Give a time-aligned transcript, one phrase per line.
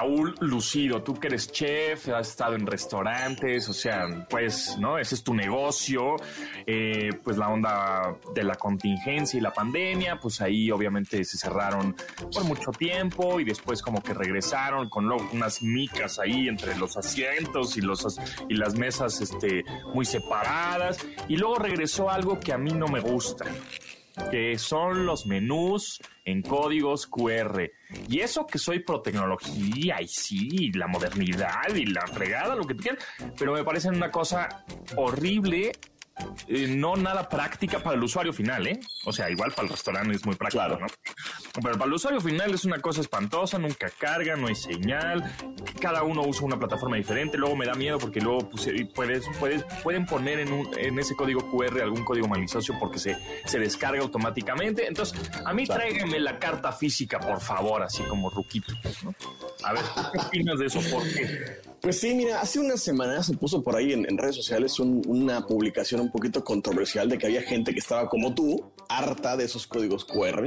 [0.00, 4.96] Raúl Lucido, tú que eres chef, has estado en restaurantes, o sea, pues, ¿no?
[4.96, 6.16] Ese es tu negocio,
[6.66, 11.94] eh, pues la onda de la contingencia y la pandemia, pues ahí obviamente se cerraron
[12.32, 16.96] por mucho tiempo y después como que regresaron con luego unas micas ahí entre los
[16.96, 21.06] asientos y, los, y las mesas este, muy separadas.
[21.28, 23.44] Y luego regresó algo que a mí no me gusta
[24.30, 27.70] que son los menús en códigos QR.
[28.08, 32.74] Y eso que soy pro tecnología y sí, la modernidad y la fregada, lo que
[32.74, 33.04] tú quieras,
[33.38, 34.64] pero me parece una cosa
[34.96, 35.72] horrible
[36.48, 38.80] eh, no nada práctica para el usuario final, ¿eh?
[39.04, 40.86] O sea, igual para el restaurante es muy práctico, ¿no?
[41.62, 45.24] Pero para el usuario final es una cosa espantosa, nunca carga, no hay señal,
[45.80, 49.64] cada uno usa una plataforma diferente, luego me da miedo porque luego pues, puedes, puedes,
[49.82, 54.02] pueden poner en, un, en ese código QR algún código malicioso porque se, se descarga
[54.02, 54.86] automáticamente.
[54.86, 59.14] Entonces, a mí tráiganme la carta física, por favor, así como Ruquito, ¿no?
[59.64, 59.82] A ver,
[60.12, 60.80] ¿qué opinas de eso?
[60.90, 61.69] ¿Por qué?
[61.80, 66.02] Pues sí, mira, hace unas semanas se puso por ahí en, redes sociales una publicación
[66.02, 70.04] un poquito controversial de que había gente que estaba como tú, harta de esos códigos
[70.04, 70.46] QR.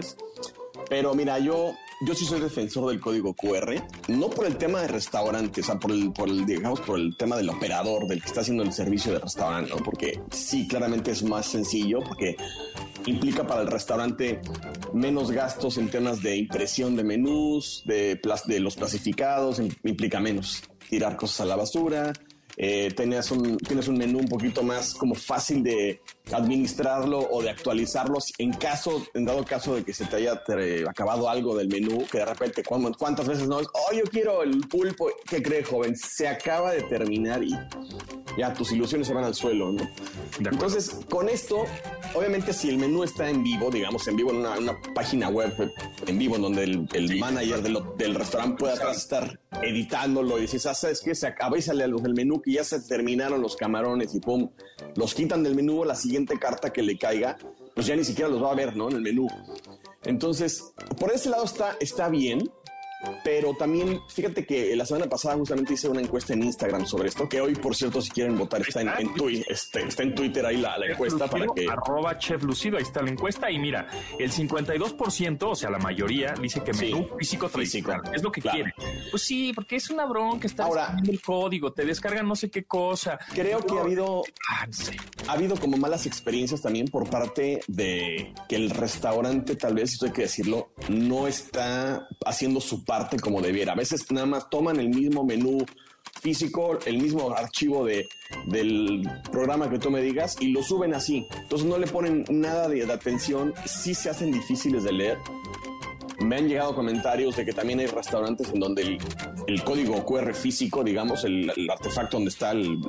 [0.89, 1.73] Pero mira, yo,
[2.05, 3.73] yo sí soy defensor del código QR,
[4.09, 7.17] no por el tema de restaurante, o sea, por el, por el, digamos, por el
[7.17, 9.77] tema del operador, del que está haciendo el servicio de restaurante, ¿no?
[9.77, 12.35] Porque sí, claramente es más sencillo, porque
[13.07, 14.39] implica para el restaurante
[14.93, 18.19] menos gastos en temas de impresión de menús, de
[18.59, 22.13] los clasificados, implica menos tirar cosas a la basura.
[22.57, 26.01] Eh, tenías un, tienes un menú un poquito más como fácil de
[26.31, 30.41] administrarlo o de actualizarlo en caso, en dado caso de que se te haya
[30.87, 34.61] acabado algo del menú, que de repente, ¿cuántas veces no es, oh, yo quiero el
[34.67, 35.09] pulpo?
[35.27, 35.95] ¿Qué cree, joven?
[35.95, 37.57] Se acaba de terminar y
[38.37, 39.88] ya tus ilusiones se van al suelo, ¿no?
[40.39, 41.65] Entonces, con esto,
[42.15, 45.53] obviamente, si el menú está en vivo, digamos, en vivo en una, página web
[46.07, 51.01] en vivo, en donde el, manager del, restaurante pueda estar editándolo y dices, ah, ¿sabes
[51.01, 51.13] qué?
[51.16, 54.49] Se acaba y sale del menú que ya se terminaron los camarones y pum,
[54.95, 57.37] los quitan del menú, la siguiente carta que le caiga,
[57.73, 58.89] pues ya ni siquiera los va a ver, ¿no?
[58.89, 59.27] En el menú.
[60.03, 62.51] Entonces, por ese lado está, está bien.
[63.24, 67.28] Pero también, fíjate que la semana pasada justamente hice una encuesta en Instagram sobre esto,
[67.28, 70.46] que hoy, por cierto, si quieren votar, está en, en, Twitter, este, está en Twitter
[70.46, 71.68] ahí la, encuesta para que...
[71.69, 73.52] Arroba Chef Lucido, ahí está la encuesta.
[73.52, 78.02] Y mira, el 52%, o sea, la mayoría, dice que menú físico tradicional.
[78.14, 78.74] Es lo que quiere.
[79.12, 82.64] Pues sí, porque es una bronca, está Ahora, el código, te descargan no sé qué
[82.64, 83.20] cosa.
[83.34, 84.24] Creo que ha habido...
[84.50, 84.68] Ah,
[85.28, 90.06] ha habido como malas experiencias también por parte de que el restaurante, tal vez, esto
[90.06, 93.73] hay que decirlo, no está haciendo su parte como debiera.
[93.73, 95.65] A veces nada más toman el mismo menú
[96.21, 98.07] físico, el mismo archivo de,
[98.45, 101.27] del programa que tú me digas y lo suben así.
[101.35, 105.17] Entonces no le ponen nada de, de atención, sí se hacen difíciles de leer
[106.23, 108.97] me han llegado comentarios de que también hay restaurantes en donde
[109.47, 112.79] el, código QR físico, digamos, el, artefacto donde está el,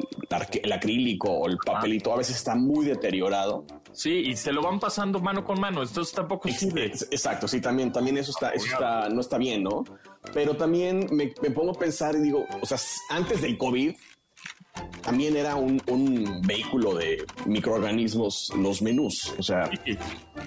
[0.73, 3.65] acrílico o el papelito, a veces está muy deteriorado.
[3.95, 6.87] Sí, y se lo van pasando mano con mano, entonces tampoco sirve.
[6.87, 9.85] Exacto, sí, también, también eso está, eso está, no está bien, ¿no?
[10.33, 12.79] Pero también me, me pongo a pensar y digo, o sea,
[13.11, 13.95] antes del COVID,
[15.03, 15.81] también era un,
[16.47, 19.71] vehículo de microorganismos los menús, o sea,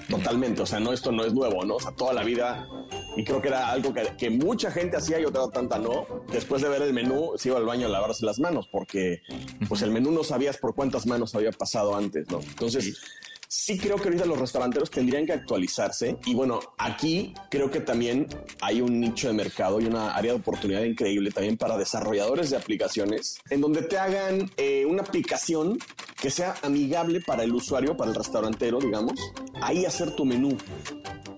[0.09, 1.75] totalmente, o sea, no, esto no es nuevo, ¿no?
[1.75, 2.67] O sea, toda la vida,
[3.15, 6.69] y creo que era algo que, mucha gente hacía y otra tanta no, después de
[6.69, 9.21] ver el menú se iba al baño a lavarse las manos, porque
[9.69, 12.39] pues el menú no sabías por cuántas manos había pasado antes, ¿no?
[12.39, 12.99] Entonces,
[13.47, 16.17] sí creo que ahorita los restauranteros tendrían que actualizarse.
[16.25, 18.27] Y bueno, aquí creo que también
[18.61, 22.57] hay un nicho de mercado y una área de oportunidad increíble también para desarrolladores de
[22.57, 25.77] aplicaciones en donde te hagan eh, una aplicación
[26.19, 29.13] que sea amigable para el usuario, para el restaurantero, digamos,
[29.61, 30.57] ahí hacer tu menú.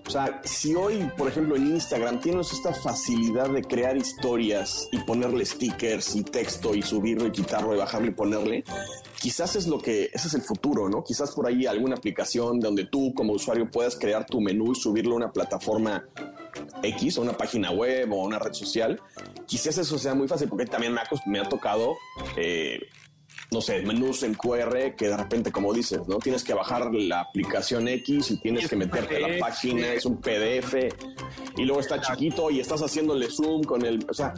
[0.06, 4.98] O sea, si hoy, por ejemplo, en Instagram tienes esta facilidad de crear historias y
[4.98, 8.64] ponerle stickers y texto y subirlo y quitarlo y bajarlo y ponerle,
[9.20, 11.04] quizás es lo que, ese es el futuro, ¿no?
[11.04, 15.12] Quizás por ahí alguna aplicación donde tú como usuario puedas crear tu menú y subirlo
[15.12, 16.08] a una plataforma
[16.82, 19.00] X, o una página web o una red social.
[19.46, 21.96] Quizás eso sea muy fácil porque también me ha, me ha tocado
[22.36, 22.80] eh,
[23.52, 26.18] no sé, menús en QR que de repente, como dices, ¿no?
[26.18, 30.20] Tienes que bajar la aplicación X y tienes que meterte a la página, es un
[30.20, 30.74] PDF
[31.56, 34.34] y luego está chiquito y estás haciéndole zoom con el, o sea,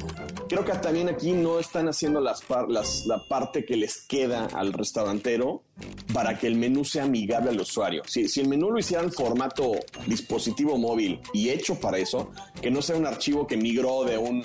[0.49, 4.73] creo que también aquí no están haciendo las, las la parte que les queda al
[4.73, 5.63] restaurantero
[6.13, 8.03] para que el menú sea amigable al usuario.
[8.07, 9.73] Si, si el menú lo hiciera en formato
[10.07, 12.31] dispositivo móvil y hecho para eso,
[12.61, 14.45] que no sea un archivo que migró de un,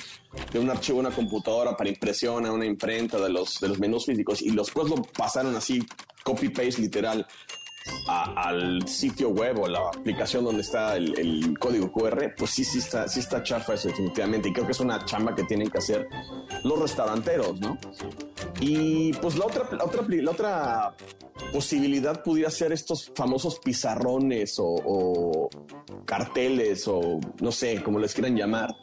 [0.52, 3.80] de un archivo a una computadora para impresión a una imprenta de los, de los
[3.80, 5.86] menús físicos y después lo pasaron así,
[6.24, 7.28] copy-paste literal,
[8.08, 13.08] al sitio web o la aplicación donde está el, código QR, pues sí, sí está,
[13.08, 14.50] sí está chafa eso definitivamente.
[14.50, 16.08] Y creo que es una chamba que tienen que hacer
[16.64, 17.78] los restauranteros, ¿no?
[18.60, 20.96] Y pues la otra, la otra, la otra
[21.52, 25.50] posibilidad pudiera ser estos famosos pizarrones o,
[26.06, 28.74] carteles o no sé, como les quieran llamar,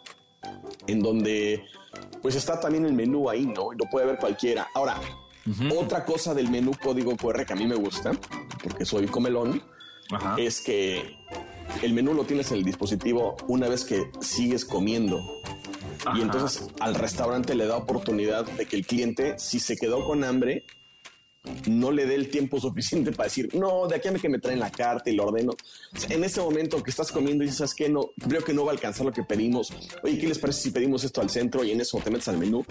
[0.87, 1.65] en donde
[2.23, 3.73] pues está también el menú ahí, ¿no?
[3.73, 4.69] Y lo puede ver cualquiera.
[4.75, 5.01] Ahora,
[5.77, 8.13] otra cosa del menú código QR que a mí me gusta,
[8.63, 9.63] porque soy comelón,
[10.39, 11.19] es que
[11.83, 15.21] el menú lo tienes en el dispositivo una vez que sigues comiendo.
[16.15, 20.23] Y entonces al restaurante le da oportunidad de que el cliente, si se quedó con
[20.25, 20.65] hambre,
[21.67, 24.61] no le dé el tiempo suficiente para decir, no, de aquí a que me traen
[24.61, 25.53] la carta y lo ordeno.
[26.09, 27.89] en ese momento que estás comiendo y dices, ¿sabes qué?
[27.89, 29.73] No, creo que no va a alcanzar lo que pedimos.
[30.03, 32.39] Oye, ¿qué les parece si pedimos esto al centro y en eso te metes al
[32.39, 32.65] menú?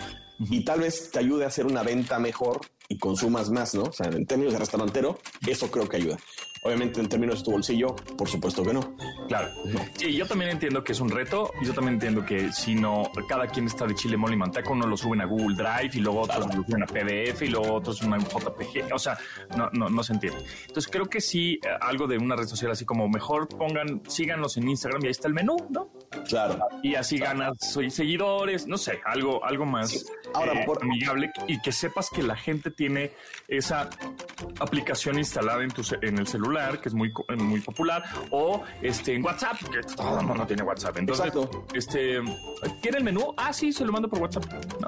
[0.50, 3.84] Y tal vez te ayude a hacer una venta mejor y consumas más, ¿no?
[3.84, 6.18] O sea, en términos de restaurantero, eso creo que ayuda.
[6.66, 8.96] Obviamente, en términos de tu bolsillo, por supuesto que no.
[9.28, 9.50] Claro.
[9.98, 11.52] Sí, yo también entiendo que es un reto.
[11.62, 14.72] Y yo también entiendo que si no, cada quien está de chile, mole y manteca,
[14.72, 17.74] uno lo suben a Google Drive y luego otros lo suben a PDF y luego
[17.74, 18.94] otros una JPG.
[18.94, 19.18] O sea,
[19.58, 20.40] no, no, no se entiende.
[20.62, 24.56] Entonces, creo que sí, eh, algo de una red social así como mejor pongan, síganos
[24.56, 25.92] en Instagram y ahí está el menú, ¿no?
[26.30, 26.60] Claro.
[26.82, 30.82] Y así ganas soy seguidores, no sé, algo, algo más Ahora, eh, por...
[30.82, 33.12] amigable y que sepas que la gente tiene
[33.48, 33.90] esa
[34.60, 39.24] aplicación instalada en, tu, en el celular que es muy, muy popular, o este, en
[39.24, 40.98] WhatsApp, que todo el mundo tiene WhatsApp.
[40.98, 41.66] Entonces, Exacto.
[41.74, 42.20] este,
[42.82, 43.34] ¿quiere el menú?
[43.38, 44.46] Ah, sí, se lo mando por WhatsApp.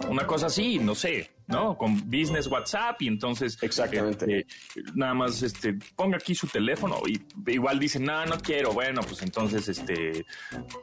[0.09, 1.77] una cosa así, no sé, ¿no?
[1.77, 4.39] Con business WhatsApp y entonces Exactamente.
[4.39, 7.21] Este, nada más este ponga aquí su teléfono y
[7.51, 10.25] igual dicen, "No, no quiero." Bueno, pues entonces este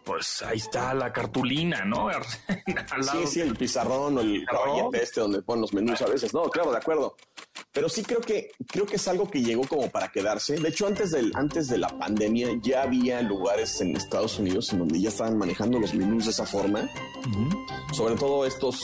[0.05, 2.09] pues ahí está la cartulina, ¿no?
[3.12, 6.32] sí, sí, el pizarrón o el caballete este donde ponen los menús a veces.
[6.35, 7.17] No, claro, de acuerdo.
[7.73, 10.58] Pero sí creo que creo que es algo que llegó como para quedarse.
[10.58, 14.81] De hecho, antes del antes de la pandemia ya había lugares en Estados Unidos en
[14.81, 16.88] donde ya estaban manejando los menús de esa forma.
[17.93, 18.82] Sobre todo estos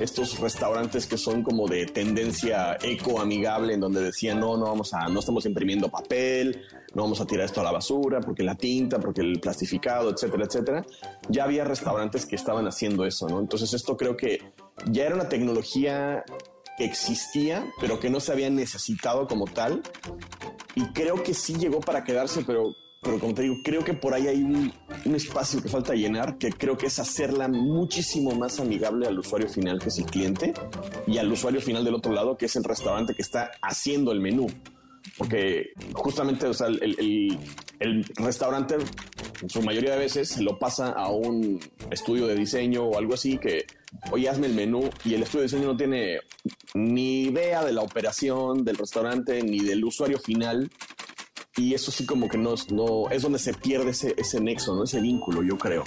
[0.00, 4.94] estos restaurantes que son como de tendencia eco amigable en donde decían, "No, no vamos
[4.94, 6.62] a no estamos imprimiendo papel,
[6.94, 10.46] no vamos a tirar esto a la basura porque la tinta, porque el plastificado, etcétera,
[10.46, 10.86] etcétera."
[11.28, 13.40] Ya había restaurantes que estaban haciendo eso, ¿no?
[13.40, 14.54] Entonces, esto creo que
[14.90, 16.24] ya era una tecnología
[16.78, 19.82] que existía, pero que no se había necesitado como tal.
[20.74, 24.14] Y creo que sí llegó para quedarse, pero, pero como te digo, creo que por
[24.14, 24.72] ahí hay un,
[25.04, 29.48] un espacio que falta llenar, que creo que es hacerla muchísimo más amigable al usuario
[29.48, 30.54] final, que es el cliente,
[31.08, 34.20] y al usuario final del otro lado, que es el restaurante que está haciendo el
[34.20, 34.46] menú.
[35.18, 37.38] Porque justamente, o sea, el, el,
[37.80, 38.76] el restaurante,
[39.42, 41.58] en su mayoría de veces, lo pasa a un
[41.90, 43.66] estudio de diseño o algo así que
[44.10, 46.20] oye, hazme el menú y el estudio de diseño no tiene
[46.74, 50.70] ni idea de la operación del restaurante ni del usuario final.
[51.56, 54.84] Y eso sí como que no, no es donde se pierde ese, ese nexo, ¿no?
[54.84, 55.84] ese vínculo, yo creo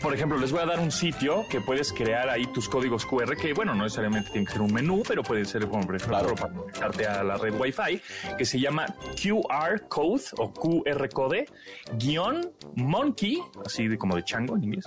[0.00, 3.36] por ejemplo, les voy a dar un sitio que puedes crear ahí tus códigos QR,
[3.36, 6.34] que bueno, no necesariamente tiene que ser un menú, pero puede ser, como por ejemplo,
[6.34, 8.00] para conectarte a la red Wi-Fi,
[8.38, 8.86] que se llama
[9.20, 11.46] QR Code o QR Code
[11.98, 14.84] guion monkey, así de como de chango en inglés,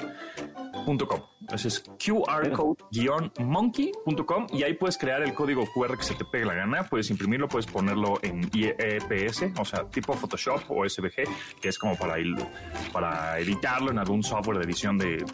[0.86, 1.33] punto com.
[1.44, 6.84] Entonces, qrcode-monkey.com y ahí puedes crear el código QR que se te pegue la gana.
[6.84, 11.28] Puedes imprimirlo, puedes ponerlo en EPS, o sea, tipo Photoshop o SVG,
[11.60, 12.16] que es como para,
[12.94, 15.26] para editarlo en algún software de edición de,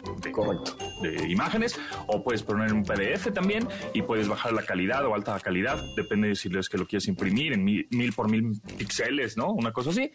[1.00, 1.78] de, imágenes.
[2.08, 6.26] O puedes poner un PDF también y puedes bajar la calidad o alta calidad, depende
[6.28, 9.52] de si es que lo quieres imprimir en mil, por mil píxeles, ¿no?
[9.52, 10.10] Una cosa así.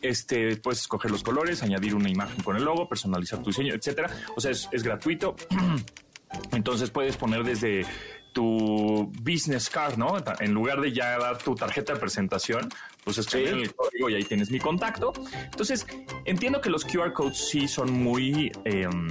[0.00, 4.08] Este, puedes escoger los colores, añadir una imagen con el logo, personalizar tu diseño, etcétera.
[4.36, 5.34] O sea, es gratuito
[6.52, 7.86] Entonces puedes poner desde
[8.32, 10.16] tu business card, ¿no?
[10.38, 12.68] En lugar de ya dar tu tarjeta de presentación,
[13.04, 15.12] pues escribir el código y ahí tienes mi contacto.
[15.44, 15.86] Entonces,
[16.24, 19.08] entiendo que los QR codes sí son muy, em,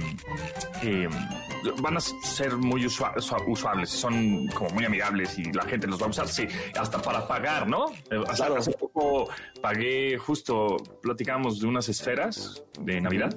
[1.82, 6.10] van a ser muy usuables, son como muy amigables y la gente los va a
[6.10, 6.46] usar, sí,
[6.78, 7.90] hasta para pagar, ¿no?
[8.10, 9.28] Eh, hace, tiempo
[9.60, 13.36] pagué, justo platicábamos de unas esferas de Navidad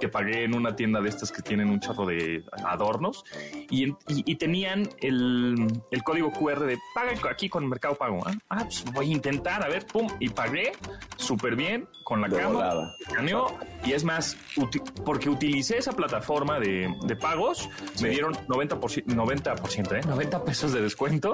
[0.00, 3.24] que pagué en una tienda de estas que tienen un chorro de adornos
[3.70, 8.20] y, y, tenían el, el, código QR de paga aquí con Mercado Pago.
[8.24, 10.72] Ah, ah pues voy a intentar, a ver, pum, y pagué
[11.16, 12.94] súper bien con la cámara,
[13.84, 14.36] y es más,
[15.04, 17.68] porque utilicé esa plataforma de, de pagos,
[18.00, 20.00] me dieron 90%, 90%, ¿eh?
[20.06, 21.32] 90 pesos de descuento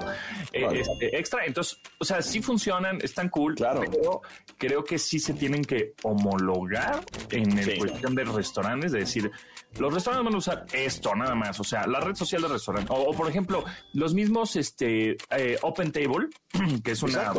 [0.52, 1.44] eh, este, extra.
[1.44, 3.80] Entonces, o sea, sí funcionan, están cool, claro.
[3.90, 4.22] pero
[4.58, 9.30] creo que sí se tienen que homologar en el cuestión de restaurantes, de decir,
[9.78, 12.92] los restaurantes van a usar esto nada más, o sea, la red social del restaurante.
[12.94, 16.28] O, por ejemplo, los mismos este, eh, Open Table,
[16.84, 17.32] que es una,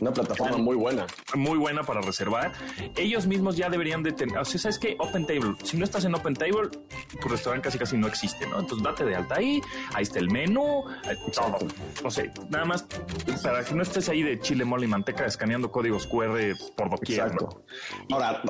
[0.00, 1.06] una plataforma muy buena.
[1.34, 2.52] Muy buena para reservar.
[2.96, 4.94] Ellos mismos ya deberían de tener, o sea, ¿sabes qué?
[4.98, 5.56] Open Table.
[5.64, 6.68] Si no estás en Open Table,
[7.20, 8.60] tu restaurante casi casi no existe, ¿no?
[8.60, 9.60] Entonces date de alta ahí,
[9.94, 10.84] ahí está el menú,
[11.34, 11.58] todo.
[12.04, 12.86] O sea, nada más
[13.42, 16.38] para que no estés ahí de chile, mole y manteca escaneando códigos QR
[16.76, 17.20] por doquier.
[17.20, 17.64] Exacto.
[18.12, 18.42] Ahora,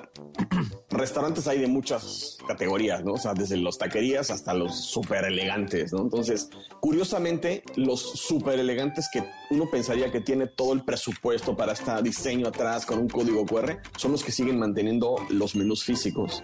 [0.91, 3.13] restaurantes hay de muchas categorías, ¿no?
[3.13, 6.03] O sea, desde los taquerías hasta los súper elegantes, ¿no?
[6.03, 6.51] Entonces,
[6.81, 12.49] curiosamente, los súper elegantes que uno pensaría que tiene todo el presupuesto para este diseño
[12.49, 16.43] atrás con un código QR son los que siguen manteniendo los menús físicos.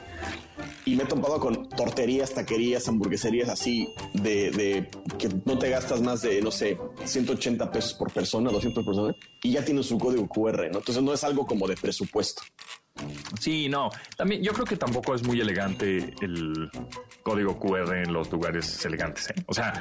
[0.85, 6.01] Y me he topado con torterías, taquerías, hamburgueserías así de, de, que no te gastas
[6.01, 9.99] más de, no sé, 180 pesos por persona, 200 por persona, y ya tienes su
[9.99, 10.79] código QR, ¿no?
[10.79, 12.43] Entonces no es algo como de presupuesto.
[13.41, 13.91] Sí, no.
[14.17, 16.71] También yo creo que tampoco es muy elegante el
[17.23, 19.31] código QR en los lugares elegantes.
[19.31, 19.35] ¿eh?
[19.47, 19.73] O sea,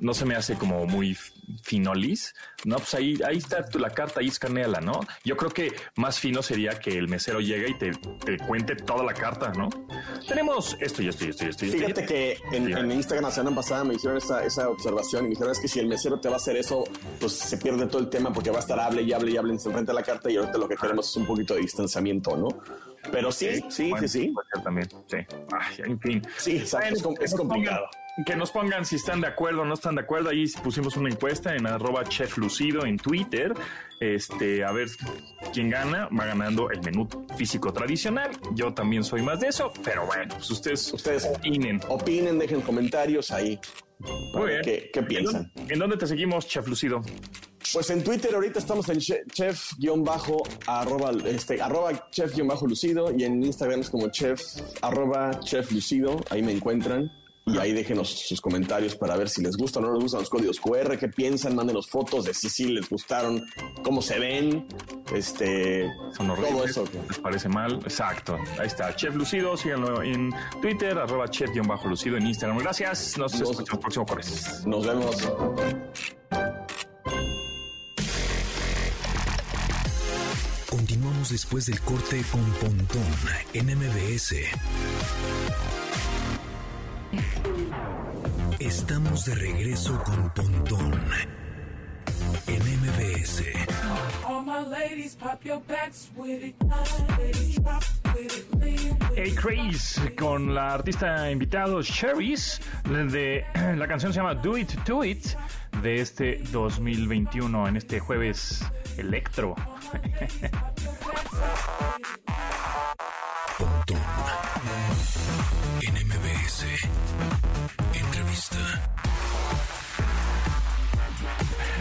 [0.00, 1.16] no, se me hace como muy
[1.62, 2.34] finolis.
[2.64, 5.00] No, pues ahí, ahí está la carta, ahí escaneala, ¿no?
[5.24, 7.90] Yo creo que más fino sería que el mesero llegue y te,
[8.46, 9.70] cuente toda la carta, ¿no?
[10.28, 11.66] Tenemos esto y esto y esto y esto.
[11.66, 15.52] Fíjate que en, Instagram la semana pasada me hicieron esa, esa observación y me dijeron
[15.52, 16.84] es que si el mesero te va a hacer eso,
[17.18, 19.52] pues se pierde todo el tema porque va a estar hable y hable y hable
[19.52, 22.36] en frente a la carta y ahorita lo que queremos es un poquito de distanciamiento,
[22.36, 22.49] ¿no?
[23.10, 24.34] Pero sí, sí, sí, sí.
[24.62, 25.16] También, sí.
[25.78, 26.22] en fin.
[26.36, 27.86] Sí, es, complicado.
[28.26, 30.30] que nos pongan si están de acuerdo o no están de acuerdo.
[30.30, 33.54] Ahí pusimos una encuesta en arroba chef lucido en Twitter.
[34.00, 34.88] Este, a ver
[35.52, 36.08] quién gana.
[36.08, 38.30] Va ganando el menú físico tradicional.
[38.54, 41.80] Yo también soy más de eso, pero bueno, pues ustedes, ustedes opinen.
[41.88, 43.58] Opinen, dejen comentarios ahí.
[44.34, 44.62] Muy bien.
[44.62, 45.50] ¿Qué, qué piensan?
[45.68, 47.02] ¿En dónde te seguimos, chef lucido?
[47.72, 53.24] Pues en Twitter ahorita estamos en chef bajo arroba, este, arroba chef bajo lucido y
[53.24, 54.40] en Instagram es como chef
[54.82, 57.10] arroba chef lucido, ahí me encuentran.
[57.46, 60.30] Y ahí déjenos sus comentarios para ver si les gustan o no les gustan los
[60.30, 63.44] códigos QR, qué piensan, mándenos fotos de si sí les gustaron,
[63.82, 64.68] cómo se ven,
[65.14, 66.84] este, Son todo eso.
[67.08, 67.80] ¿Les parece mal?
[67.82, 68.38] Exacto.
[68.58, 72.58] Ahí está, Chef Lucido, síganlo en Twitter, arroba chef-lucido en Instagram.
[72.58, 74.66] Gracias, nos, nos escuchamos el próximo jueves.
[74.66, 75.16] Nos vemos.
[81.30, 83.04] Después del corte con Pontón
[83.52, 84.34] en MBS.
[88.58, 91.00] Estamos de regreso con Pontón
[92.48, 93.44] en MBS.
[99.14, 103.44] Hey Chris, con la artista invitado Sherry's, de
[103.76, 105.26] la canción se llama Do It, Do It,
[105.80, 108.64] de este 2021, en este jueves
[108.96, 109.54] electro.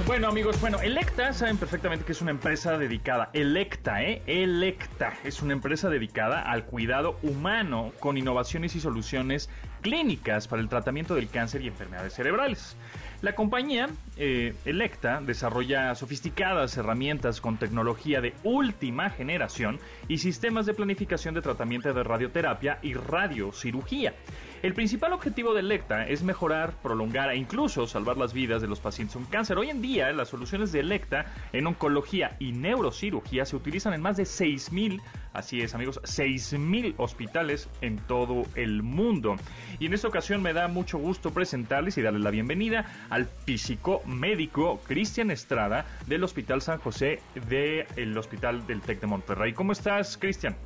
[0.05, 4.23] Bueno amigos, bueno, Electa saben perfectamente que es una empresa dedicada, Electa, ¿eh?
[4.25, 9.49] Electa es una empresa dedicada al cuidado humano con innovaciones y soluciones
[9.81, 12.75] clínicas para el tratamiento del cáncer y enfermedades cerebrales.
[13.21, 20.73] La compañía eh, Electa desarrolla sofisticadas herramientas con tecnología de última generación y sistemas de
[20.73, 24.13] planificación de tratamiento de radioterapia y radiocirugía.
[24.61, 28.81] El principal objetivo de Electa es mejorar, prolongar e incluso salvar las vidas de los
[28.81, 29.57] pacientes con cáncer.
[29.57, 34.17] Hoy en día, las soluciones de Electa en oncología y neurocirugía se utilizan en más
[34.17, 35.01] de 6.000,
[35.31, 39.37] así es amigos, 6.000 hospitales en todo el mundo.
[39.79, 44.01] Y en esta ocasión me da mucho gusto presentarles y darles la bienvenida al físico
[44.05, 49.53] médico Cristian Estrada del Hospital San José del Hospital del TEC de Monterrey.
[49.53, 50.57] ¿Cómo estás, Cristian?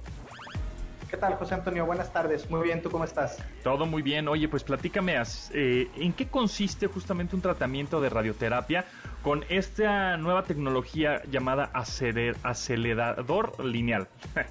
[1.14, 1.86] ¿Qué tal, José Antonio?
[1.86, 2.50] Buenas tardes.
[2.50, 3.38] Muy bien, ¿tú cómo estás?
[3.64, 4.28] Todo muy bien.
[4.28, 5.16] Oye, pues platícame,
[5.54, 8.86] eh, ¿en qué consiste justamente un tratamiento de radioterapia
[9.22, 14.08] con esta nueva tecnología llamada acelerador lineal?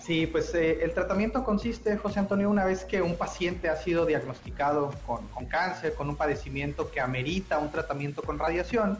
[0.00, 4.06] Sí, pues eh, el tratamiento consiste, José Antonio, una vez que un paciente ha sido
[4.06, 8.98] diagnosticado con, con cáncer, con un padecimiento que amerita un tratamiento con radiación,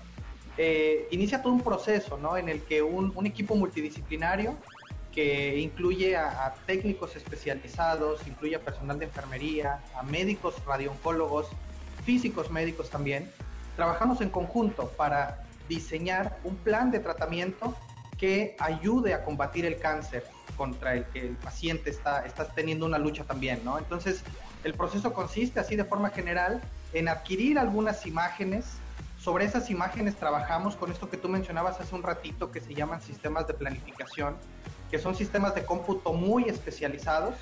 [0.58, 2.36] eh, inicia todo un proceso, ¿no?
[2.36, 4.56] En el que un, un equipo multidisciplinario
[5.12, 11.48] que incluye a, técnicos especializados, incluye a personal de enfermería, a médicos radiooncólogos,
[12.04, 13.30] físicos médicos también.
[13.76, 17.76] Trabajamos en conjunto para diseñar un plan de tratamiento
[18.18, 20.24] que ayude a combatir el cáncer
[20.56, 23.78] contra el que el paciente está, está teniendo una lucha también, ¿no?
[23.78, 24.22] Entonces,
[24.62, 26.60] el proceso consiste así de forma general
[26.92, 28.66] en adquirir algunas imágenes.
[29.18, 33.00] Sobre esas imágenes trabajamos con esto que tú mencionabas hace un ratito que se llaman
[33.00, 34.36] sistemas de planificación
[34.90, 37.34] que son sistemas de cómputo muy especializados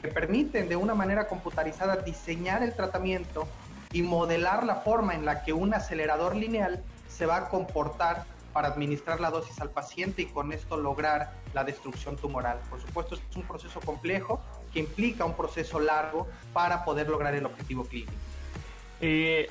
[0.00, 3.46] que permiten de una manera computarizada diseñar el tratamiento
[3.92, 8.68] y modelar la forma en la que un acelerador lineal se va a comportar para
[8.68, 12.58] administrar la dosis al paciente y con esto lograr la destrucción tumoral.
[12.70, 14.42] Por supuesto, es un proceso complejo
[14.72, 18.12] que implica un proceso largo para poder lograr el objetivo clínico.
[19.00, 19.48] Eh,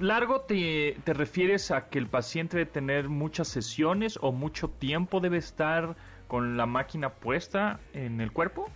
[0.00, 5.20] largo te, te refieres a que el paciente debe tener muchas sesiones o mucho tiempo
[5.20, 5.96] debe estar
[6.28, 8.68] con la máquina puesta en el cuerpo?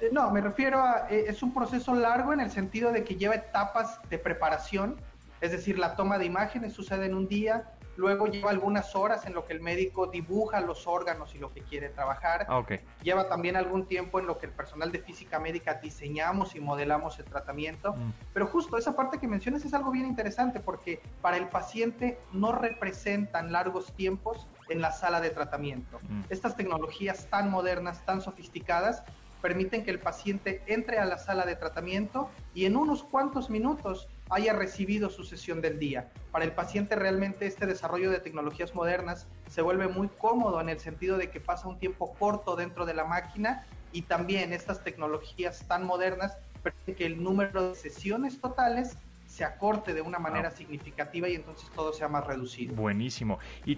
[0.00, 3.16] Eh, no, me refiero a, eh, es un proceso largo en el sentido de que
[3.16, 4.96] lleva etapas de preparación,
[5.40, 9.34] es decir, la toma de imágenes sucede en un día, Luego lleva algunas horas en
[9.34, 12.46] lo que el médico dibuja los órganos y lo que quiere trabajar.
[12.48, 12.80] Ah, okay.
[13.02, 17.18] Lleva también algún tiempo en lo que el personal de física médica diseñamos y modelamos
[17.18, 17.92] el tratamiento.
[17.92, 18.12] Mm.
[18.32, 22.52] Pero justo esa parte que mencionas es algo bien interesante porque para el paciente no
[22.52, 26.00] representan largos tiempos en la sala de tratamiento.
[26.08, 26.22] Mm.
[26.30, 29.02] Estas tecnologías tan modernas, tan sofisticadas,
[29.44, 34.08] permiten que el paciente entre a la sala de tratamiento y en unos cuantos minutos
[34.30, 36.10] haya recibido su sesión del día.
[36.32, 40.80] Para el paciente realmente este desarrollo de tecnologías modernas se vuelve muy cómodo en el
[40.80, 45.68] sentido de que pasa un tiempo corto dentro de la máquina y también estas tecnologías
[45.68, 48.96] tan modernas permiten que el número de sesiones totales
[49.34, 52.76] se acorte de una manera significativa y entonces todo sea más reducido.
[52.76, 53.40] Buenísimo.
[53.66, 53.76] ¿Y,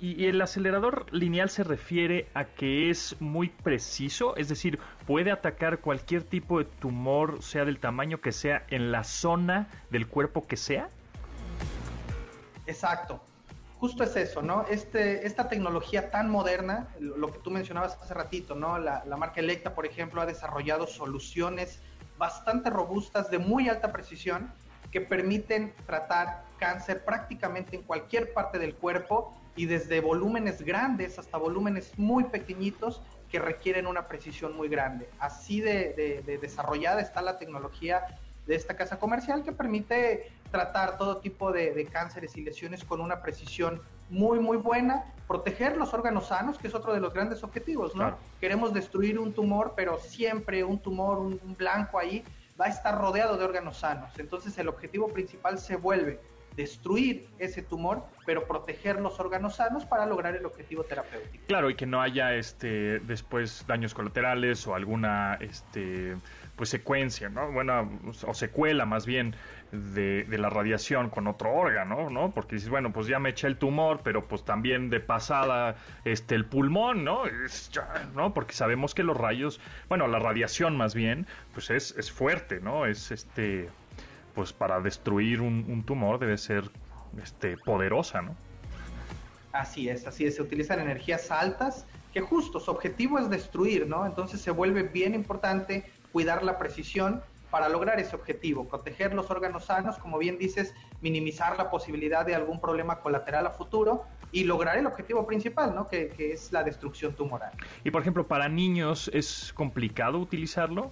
[0.00, 4.34] y, el acelerador lineal se refiere a que es muy preciso?
[4.36, 9.04] Es decir, puede atacar cualquier tipo de tumor, sea del tamaño que sea, en la
[9.04, 10.88] zona del cuerpo que sea?
[12.66, 13.20] Exacto.
[13.76, 14.64] Justo es eso, ¿no?
[14.70, 18.78] Este, esta tecnología tan moderna, lo que tú mencionabas hace ratito, ¿no?
[18.78, 21.82] La, la marca Electa, por ejemplo, ha desarrollado soluciones
[22.16, 24.50] bastante robustas de muy alta precisión
[24.94, 31.36] que permiten tratar cáncer prácticamente en cualquier parte del cuerpo y desde volúmenes grandes hasta
[31.36, 35.10] volúmenes muy pequeñitos que requieren una precisión muy grande.
[35.18, 38.04] Así de, desarrollada está la tecnología
[38.46, 43.20] de esta casa comercial que permite tratar todo tipo de, cánceres y lesiones con una
[43.20, 47.96] precisión muy, muy buena, proteger los órganos sanos, que es otro de los grandes objetivos,
[47.96, 48.16] ¿no?
[48.40, 52.22] Queremos destruir un tumor, pero siempre un tumor, un blanco ahí,
[52.60, 54.18] va a estar rodeado de órganos sanos.
[54.18, 56.20] Entonces el objetivo principal se vuelve
[56.56, 61.44] destruir ese tumor, pero proteger los órganos sanos para lograr el objetivo terapéutico.
[61.46, 66.16] Claro, y que no haya este después daños colaterales o alguna este
[66.56, 67.50] pues secuencia, ¿no?
[67.50, 67.90] Bueno,
[68.26, 69.34] o secuela más bien
[69.72, 72.30] de, la radiación con otro órgano, ¿no?
[72.30, 76.36] Porque dices, bueno, pues ya me eché el tumor, pero pues también de pasada este
[76.36, 77.22] el pulmón, ¿no?
[78.14, 78.34] ¿no?
[78.34, 82.86] Porque sabemos que los rayos, bueno, la radiación más bien, pues es, es fuerte, ¿no?
[82.86, 83.68] Es este,
[84.34, 86.70] pues para destruir un, un tumor debe ser
[87.22, 88.34] este poderosa, ¿no?
[89.52, 94.06] Así es, así es, se utilizan energías altas que justo su objetivo es destruir, ¿no?
[94.06, 99.66] Entonces se vuelve bien importante cuidar la precisión para lograr ese objetivo, proteger los órganos
[99.66, 104.76] sanos, como bien dices, minimizar la posibilidad de algún problema colateral a futuro y lograr
[104.76, 105.86] el objetivo principal, ¿no?
[105.86, 107.52] que, es la destrucción tumoral.
[107.84, 110.90] Y por ejemplo, para niños es complicado utilizarlo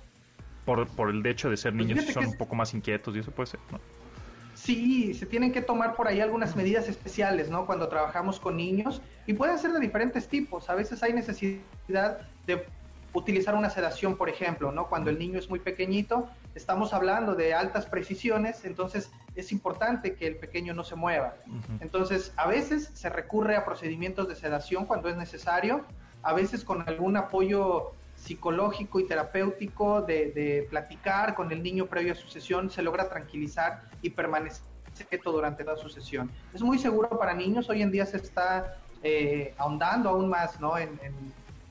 [0.65, 3.31] por, por el hecho de ser pues niños son un poco más inquietos y eso
[3.31, 3.81] puede ser, ¿no?
[4.55, 7.67] Sí, se tienen que tomar por ahí algunas medidas especiales, ¿no?
[7.67, 10.69] Cuando trabajamos con niños y pueden ser de diferentes tipos.
[10.71, 12.65] A veces hay necesidad de
[13.15, 14.89] utilizar una sedación, por ejemplo, ¿no?
[14.89, 20.27] Cuando el niño es muy pequeñito, estamos hablando de altas precisiones, entonces es importante que
[20.27, 21.35] el pequeño no se mueva.
[21.81, 25.85] Entonces, a veces se recurre a procedimientos de sedación cuando es necesario,
[26.23, 27.93] a veces con algún apoyo
[28.23, 33.83] psicológico y terapéutico de, platicar con el niño previo a su sesión, se logra tranquilizar
[34.01, 34.63] y permanecer
[35.09, 36.31] quieto durante toda su sesión.
[36.55, 40.77] Es muy seguro para niños, hoy en día se está eh, ahondando aún más ¿no?
[40.79, 40.91] en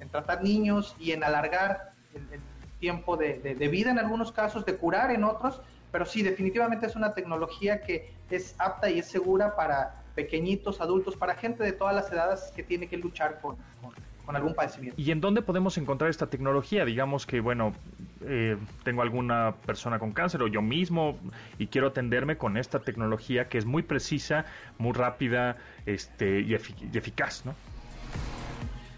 [0.02, 2.42] en tratar niños y en alargar el,
[2.80, 3.38] tiempo de,
[3.70, 5.62] vida en algunos casos, de curar en otros,
[5.92, 11.16] pero sí, definitivamente es una tecnología que es apta y es segura para pequeñitos, adultos,
[11.16, 13.94] para gente de todas las edades que tiene que luchar con, con
[14.28, 15.00] algún padecimiento.
[15.02, 16.86] ¿Y en dónde podemos encontrar esta tecnología?
[16.86, 17.74] Digamos que, bueno,
[18.22, 21.18] eh, tengo alguna persona con cáncer o yo mismo
[21.58, 24.46] y quiero atenderme con esta tecnología que es muy precisa,
[24.78, 27.56] muy rápida este, y, y eficaz, ¿no?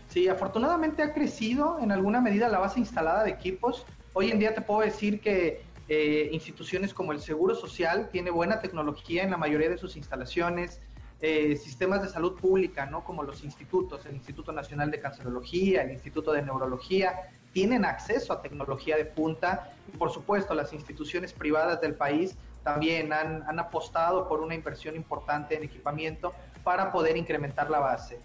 [0.09, 3.85] Sí, afortunadamente ha crecido en alguna medida la base instalada de equipos.
[4.13, 8.61] Hoy en día te puedo decir que eh, instituciones como el Seguro Social tiene buena
[8.61, 10.79] tecnología en la mayoría de sus instalaciones,
[11.25, 13.05] eh, sistemas de salud pública, ¿no?
[13.05, 18.41] como los institutos, el Instituto Nacional de Cancerología, el Instituto de Neurología, tienen acceso a
[18.41, 24.27] tecnología de punta y por supuesto las instituciones privadas del país también han, han apostado
[24.27, 26.33] por una inversión importante en equipamiento
[26.65, 28.19] para poder incrementar la base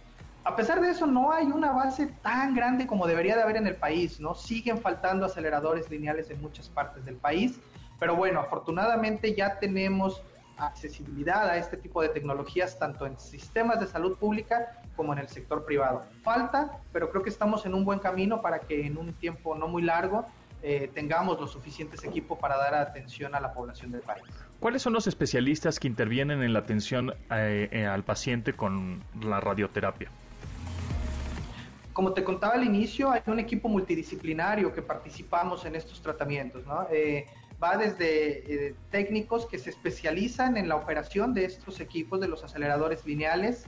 [0.48, 3.66] a pesar de eso, no hay una base tan grande como debería de haber en
[3.66, 4.34] el país, ¿no?
[4.34, 7.61] Siguen faltando aceleradores lineales en muchas partes del país,
[8.00, 10.22] pero bueno, afortunadamente ya tenemos
[10.59, 15.29] accesibilidad a este tipo de tecnologías tanto en sistemas de salud pública como en el
[15.29, 16.05] sector privado.
[16.23, 19.68] Falta, pero creo que estamos en un buen camino para que en un tiempo no
[19.68, 20.27] muy largo
[20.61, 24.25] eh, tengamos los suficientes equipos para dar atención a la población del país.
[24.59, 29.40] ¿Cuáles son los especialistas que intervienen en la atención eh, eh, al paciente con la
[29.40, 30.11] radioterapia?
[31.92, 36.87] como te contaba al inicio, hay un equipo multidisciplinario que participamos en estos tratamientos, ¿no?
[37.62, 42.44] Va desde eh, técnicos que se especializan en la operación de estos equipos, de los
[42.44, 43.64] aceleradores lineales.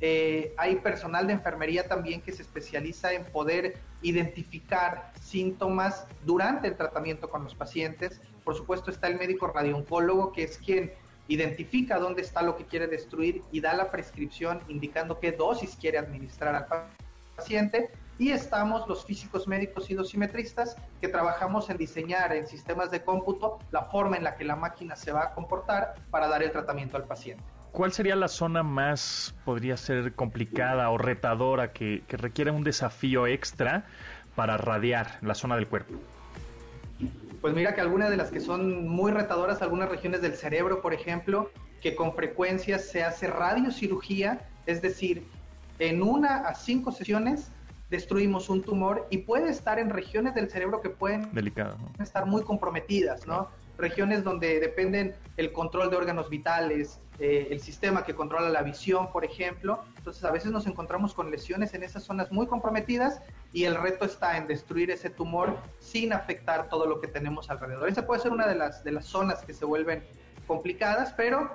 [0.00, 6.76] Eh, hay personal de enfermería también que se especializa en poder identificar síntomas durante el
[6.76, 8.20] tratamiento con los pacientes.
[8.44, 10.92] Por supuesto está el médico radiooncólogo, que es quien
[11.28, 15.98] identifica dónde está lo que quiere destruir y da la prescripción indicando qué dosis quiere
[15.98, 16.88] administrar al
[17.36, 17.90] paciente
[18.22, 23.58] y estamos los físicos médicos y dosimetristas que trabajamos en diseñar en sistemas de cómputo
[23.72, 26.96] la forma en la que la máquina se va a comportar para dar el tratamiento
[26.96, 27.42] al paciente.
[27.72, 33.26] ¿Cuál sería la zona más, podría ser complicada o retadora que, que requiere un desafío
[33.26, 33.86] extra
[34.36, 35.94] para radiar la zona del cuerpo?
[37.40, 40.94] Pues mira que algunas de las que son muy retadoras, algunas regiones del cerebro, por
[40.94, 45.26] ejemplo, que con frecuencia se hace radiocirugía, es decir,
[45.80, 47.50] en una a cinco sesiones
[47.92, 51.30] destruimos un tumor y puede estar en regiones del cerebro que pueden
[52.00, 53.50] estar muy comprometidas, ¿no?
[53.76, 59.12] Regiones donde dependen el control de órganos vitales, eh, el sistema que controla la visión,
[59.12, 59.84] por ejemplo.
[59.98, 63.20] Entonces a veces nos encontramos con lesiones en esas zonas muy comprometidas
[63.52, 67.90] y el reto está en destruir ese tumor sin afectar todo lo que tenemos alrededor.
[67.90, 70.02] Esa puede ser una de las, de las zonas que se vuelven
[70.46, 71.50] complicadas, pero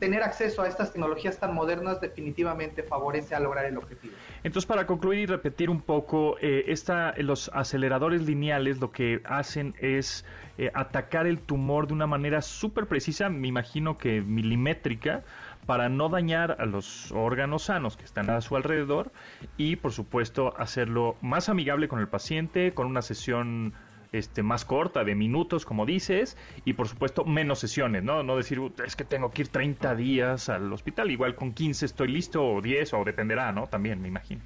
[0.00, 4.14] tener acceso a estas tecnologías tan modernas definitivamente favorece a lograr el objetivo.
[4.42, 9.74] Entonces, para concluir y repetir un poco, eh, esta, los aceleradores lineales lo que hacen
[9.78, 10.24] es
[10.58, 15.22] eh, atacar el tumor de una manera súper precisa, me imagino que milimétrica,
[15.66, 19.12] para no dañar a los órganos sanos que están a su alrededor
[19.58, 23.74] y, por supuesto, hacerlo más amigable con el paciente, con una sesión
[24.12, 28.22] este, más corta, de minutos, como dices, y por supuesto menos sesiones, ¿no?
[28.22, 32.08] No decir, es que tengo que ir 30 días al hospital, igual con 15 estoy
[32.08, 33.66] listo, o 10, o dependerá, ¿no?
[33.66, 34.42] También, me imagino.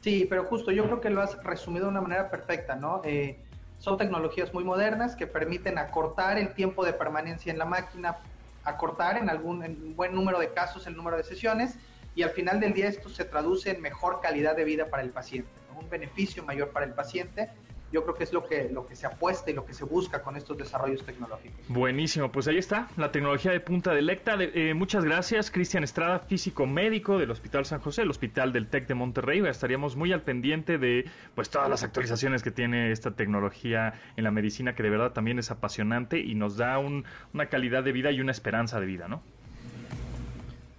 [0.00, 3.02] Sí, pero justo yo creo que lo has resumido de una manera perfecta, ¿no?
[3.04, 3.38] Eh,
[3.78, 8.16] son tecnologías muy modernas que permiten acortar el tiempo de permanencia en la máquina,
[8.64, 11.76] acortar en algún en buen número de casos el número de sesiones
[12.14, 15.10] y al final del día esto se traduce en mejor calidad de vida para el
[15.10, 15.48] paciente,
[15.80, 17.48] un beneficio mayor para el paciente
[17.92, 20.22] yo creo que es lo que, lo que se apuesta y lo que se busca
[20.22, 21.58] con estos desarrollos tecnológicos.
[21.68, 24.36] Buenísimo, pues ahí está, la tecnología de punta de Lecta.
[24.38, 28.86] Eh, muchas gracias, Cristian Estrada, físico médico del Hospital San José, el Hospital del TEC
[28.86, 29.40] de Monterrey.
[29.46, 34.30] Estaríamos muy al pendiente de pues todas las actualizaciones que tiene esta tecnología en la
[34.30, 38.20] medicina, que de verdad también es apasionante y nos da una calidad de vida y
[38.20, 39.22] una esperanza de vida, ¿no?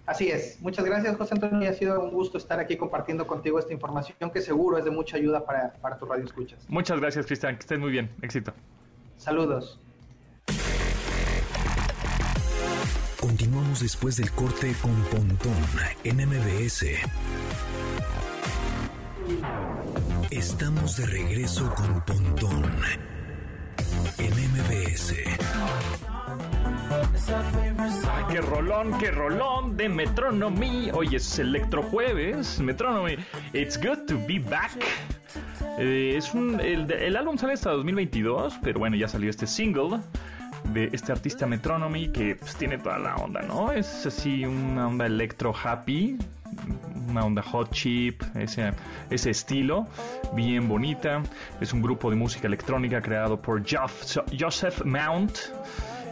[0.10, 0.60] Así es.
[0.60, 1.70] Muchas gracias, José Antonio.
[1.70, 5.18] Ha sido un gusto estar aquí compartiendo contigo esta información que seguro es de mucha
[5.18, 6.66] ayuda para, para tu radio escuchas.
[6.68, 7.54] Muchas gracias, Cristian.
[7.56, 8.10] Que estés muy bien.
[8.24, 8.52] Éxito.
[9.18, 9.80] Saludos.
[13.20, 15.54] Continuamos después del corte con Pontón
[16.04, 16.88] en MBS.
[20.32, 22.64] Estamos de regreso con Pontón
[24.18, 25.14] en MBS.
[28.30, 30.92] Qué rolón, qué rolón de Metronomy.
[30.94, 32.60] Hoy es Electrojueves.
[32.60, 33.16] Metronomy.
[33.54, 34.78] It's good to be back.
[35.80, 40.02] Eh, es el, álbum sale hasta 2022, pero bueno, ya salió este single
[40.66, 43.72] de este artista Metronomy que pues, tiene toda la onda, ¿no?
[43.72, 46.16] Es así una onda electro happy,
[47.08, 48.74] una onda hot chip, ese,
[49.10, 49.88] ese estilo,
[50.34, 51.24] bien bonita.
[51.62, 55.32] Es un grupo de música electrónica creado por Joseph Mount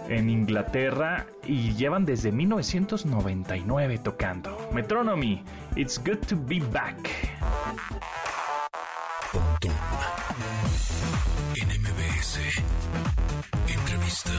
[0.09, 4.69] en Inglaterra y llevan desde 1999 tocando.
[4.73, 5.43] Metronomy,
[5.75, 7.09] It's Good to Be Back.
[13.67, 14.31] Entrevista.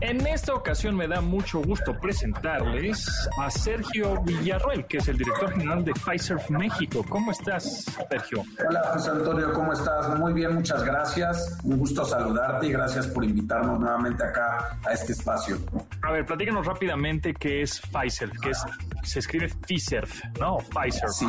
[0.00, 3.06] En esta ocasión me da mucho gusto presentarles
[3.38, 7.04] a Sergio Villarroel, que es el director general de Pfizer México.
[7.06, 8.42] ¿Cómo estás, Sergio?
[8.66, 10.18] Hola, José Antonio, ¿cómo estás?
[10.18, 11.58] Muy bien, muchas gracias.
[11.64, 15.58] Un gusto saludarte y gracias por invitarnos nuevamente acá a este espacio.
[16.00, 18.64] A ver, platícanos rápidamente qué es Pfizer, qué es
[19.02, 20.06] se escribe Pfizer,
[20.38, 20.58] ¿no?
[20.58, 21.08] Pfizer.
[21.08, 21.26] Sí,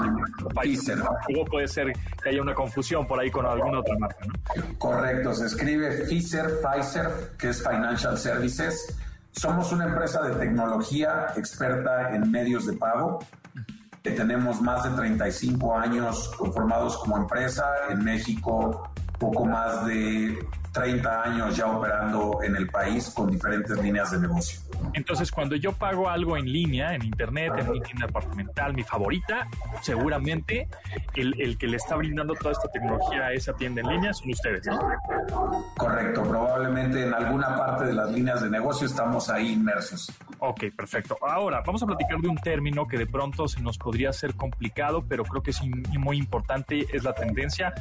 [0.55, 0.97] Pfizer.
[1.29, 4.77] Luego puede ser que haya una confusión por ahí con alguna otra marca, ¿no?
[4.77, 8.70] Correcto, se escribe Pfizer, Pfizer, que es Financial Services.
[9.31, 13.19] Somos una empresa de tecnología experta en medios de pago.
[14.03, 17.65] Que tenemos más de 35 años conformados como empresa.
[17.89, 20.39] En México, poco más de
[20.71, 24.60] 30 años ya operando en el país con diferentes líneas de negocio.
[24.93, 29.47] Entonces, cuando yo pago algo en línea, en internet, en mi tienda departamental, mi favorita,
[29.81, 30.67] seguramente
[31.15, 34.31] el, el, que le está brindando toda esta tecnología a esa tienda en línea son
[34.31, 34.65] ustedes.
[34.67, 34.79] ¿no?
[35.77, 40.12] Correcto, probablemente en alguna parte de las líneas de negocio estamos ahí inmersos.
[40.39, 41.17] Ok, perfecto.
[41.21, 45.03] Ahora, vamos a platicar de un término que de pronto se nos podría hacer complicado,
[45.07, 45.62] pero creo que es
[45.99, 47.73] muy importante, es la tendencia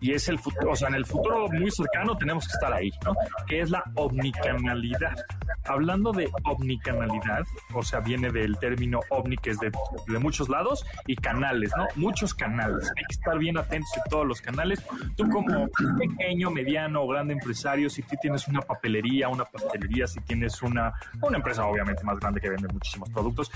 [0.00, 2.90] y es el futuro, o sea, en el futuro muy cercano tenemos que estar ahí,
[3.04, 3.14] ¿no?
[3.46, 5.16] Que es la omnicanalidad.
[5.64, 9.70] Hablando de omnicanalidad, o sea, viene del término omni, que es de,
[10.06, 11.86] de, muchos lados, y canales, ¿no?
[11.96, 12.90] Muchos canales.
[12.96, 14.84] Hay que estar bien atentos a todos los canales.
[15.16, 20.20] Tú como pequeño, mediano o grande empresario, si tú tienes una papelería, una pastelería, si
[20.20, 23.50] tienes una, una empresa obviamente más grande que vende muchísimos productos,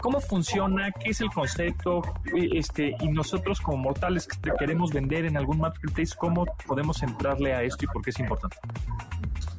[0.00, 0.90] ¿cómo funciona?
[0.92, 2.02] ¿Qué es el concepto?
[2.34, 7.62] Este, y nosotros como mortales que queremos vender en algún marketplace, ¿cómo podemos entrarle a
[7.62, 8.56] esto por qué es importante?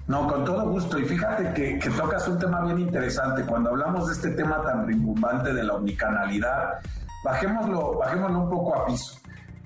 [0.07, 0.99] No, con todo gusto.
[0.99, 3.43] Y fíjate que, que, tocas un tema bien interesante.
[3.43, 6.79] Cuando hablamos de este tema tan rimbombante de la omnicanalidad,
[7.23, 9.19] bajémoslo, bajémoslo un poco a piso.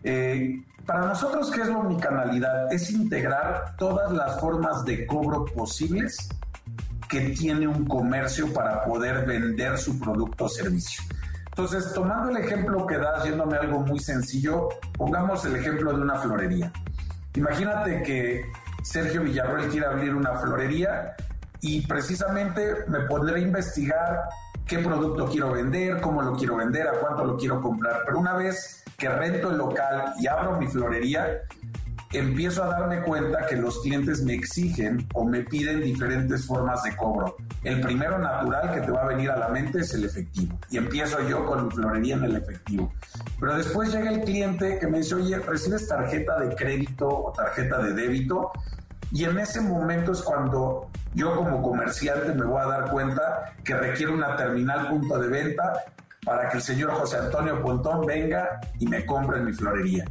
[0.04, 2.72] Eh, para nosotros, ¿qué es la omnicanalidad?
[2.72, 6.30] Es integrar todas las formas de cobro posibles
[7.10, 11.04] que tiene un comercio para poder vender su producto o servicio.
[11.48, 16.16] Entonces, tomando el ejemplo que das, yéndome algo muy sencillo, pongamos el ejemplo de una
[16.20, 16.72] florería.
[17.36, 18.46] Imagínate que
[18.82, 21.16] Sergio Villarroel quiere abrir una florería
[21.62, 24.24] y precisamente me pondré a investigar
[24.66, 28.02] qué producto quiero vender, cómo lo quiero vender, a cuánto lo quiero comprar.
[28.06, 31.42] Pero una vez que rento el local y abro mi florería,
[32.14, 36.96] empiezo a darme cuenta que los clientes me exigen o me piden diferentes formas de
[36.96, 37.36] cobro.
[37.64, 40.58] El primero natural que te va a venir a la mente es el efectivo.
[40.70, 42.94] Y empiezo yo con mi florería en el efectivo.
[43.40, 47.80] Pero después llega el cliente que me dice, oye, ¿recibes tarjeta de crédito o tarjeta
[47.80, 48.52] de débito?
[49.12, 53.76] Y en ese momento es cuando yo como comerciante me voy a dar cuenta que
[53.76, 55.86] requiere una terminal punto de venta
[56.26, 60.06] para que el señor José Antonio Pontón venga y me compre en mi florería.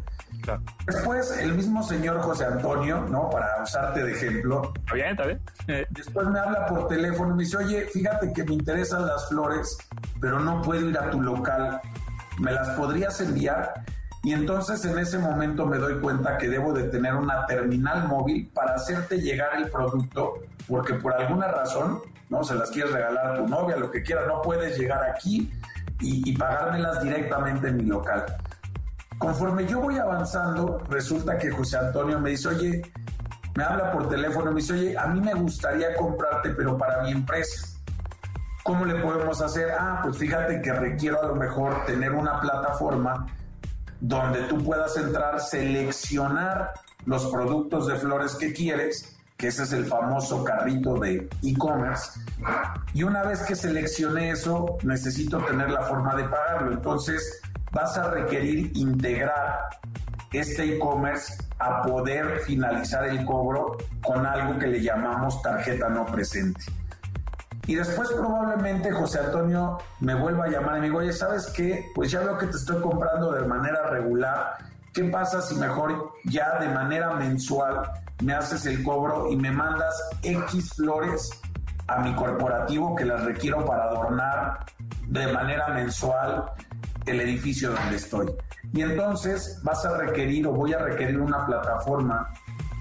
[0.44, 0.62] Claro.
[0.86, 3.30] Después, el mismo señor José Antonio, ¿no?
[3.30, 4.74] Para usarte de ejemplo.
[4.92, 5.40] Bien, está bien.
[5.68, 9.26] Eh, después me habla por teléfono y me dice, oye, fíjate que me interesan las
[9.30, 9.78] flores,
[10.20, 11.80] pero no puedo ir a tu local.
[12.38, 13.72] ¿Me las podrías enviar?
[14.22, 18.50] Y entonces en ese momento me doy cuenta que debo de tener una terminal móvil
[18.52, 22.44] para hacerte llegar el producto, porque por alguna razón, ¿no?
[22.44, 25.50] Se las quieres regalar a tu novia, lo que quieras, no puedes llegar aquí
[26.00, 28.26] y, y pagármelas directamente en mi local.
[29.24, 32.82] Conforme yo voy avanzando, resulta que José Antonio me dice, oye,
[33.56, 37.12] me habla por teléfono, me dice, oye, a mí me gustaría comprarte, pero para mi
[37.12, 37.66] empresa.
[38.62, 39.70] ¿Cómo le podemos hacer?
[39.80, 43.26] Ah, pues fíjate que requiero a lo mejor tener una plataforma
[43.98, 46.74] donde tú puedas entrar, seleccionar
[47.06, 52.20] los productos de flores que quieres, que ese es el famoso carrito de e-commerce.
[52.92, 56.72] Y una vez que seleccione eso, necesito tener la forma de pagarlo.
[56.72, 57.40] Entonces,
[57.74, 59.68] vas a requerir integrar
[60.32, 66.60] este e-commerce a poder finalizar el cobro con algo que le llamamos tarjeta no presente.
[67.66, 71.90] Y después probablemente José Antonio me vuelva a llamar y me diga, oye, ¿sabes qué?
[71.94, 74.58] Pues ya veo que te estoy comprando de manera regular.
[74.92, 77.90] ¿Qué pasa si mejor ya de manera mensual
[78.22, 81.30] me haces el cobro y me mandas X flores
[81.86, 84.64] a mi corporativo que las requiero para adornar
[85.08, 86.50] de manera mensual
[87.06, 88.34] el edificio donde estoy?
[88.72, 92.28] Y entonces vas a requerir o voy a requerir una plataforma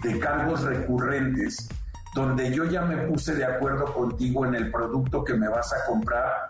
[0.04, 1.70] de cargos recurrentes
[2.14, 5.86] donde yo ya me puse de acuerdo contigo en el producto que me vas a
[5.86, 6.48] comprar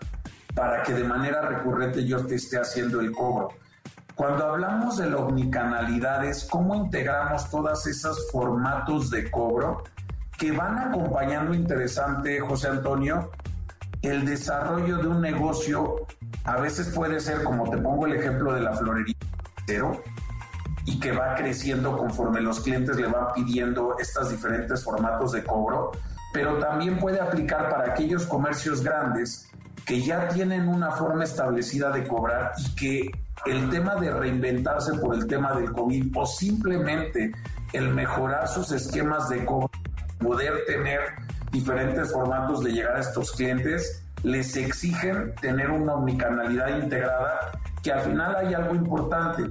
[0.54, 3.48] para que de manera recurrente yo te esté haciendo el cobro.
[4.14, 9.82] Cuando hablamos de la omnicanalidad cómo integramos todos esos formatos de cobro
[10.38, 13.30] que van acompañando interesante, José Antonio,
[14.06, 16.06] el desarrollo de un negocio.
[16.44, 19.14] A veces puede ser, como te pongo el ejemplo de la florería
[20.84, 25.92] y que va creciendo conforme los clientes le van pidiendo estos diferentes formatos de cobro,
[26.32, 29.48] pero también puede aplicar para aquellos comercios grandes
[29.86, 33.10] que ya tienen una forma establecida de cobrar y que
[33.46, 37.32] el tema de reinventarse por el tema del COVID o simplemente
[37.72, 39.70] el mejorar sus esquemas de cobro,
[40.18, 41.00] poder tener
[41.54, 48.00] diferentes formatos de llegar a estos clientes, les exigen tener una omnicanalidad integrada, que al
[48.00, 49.44] final hay algo importante.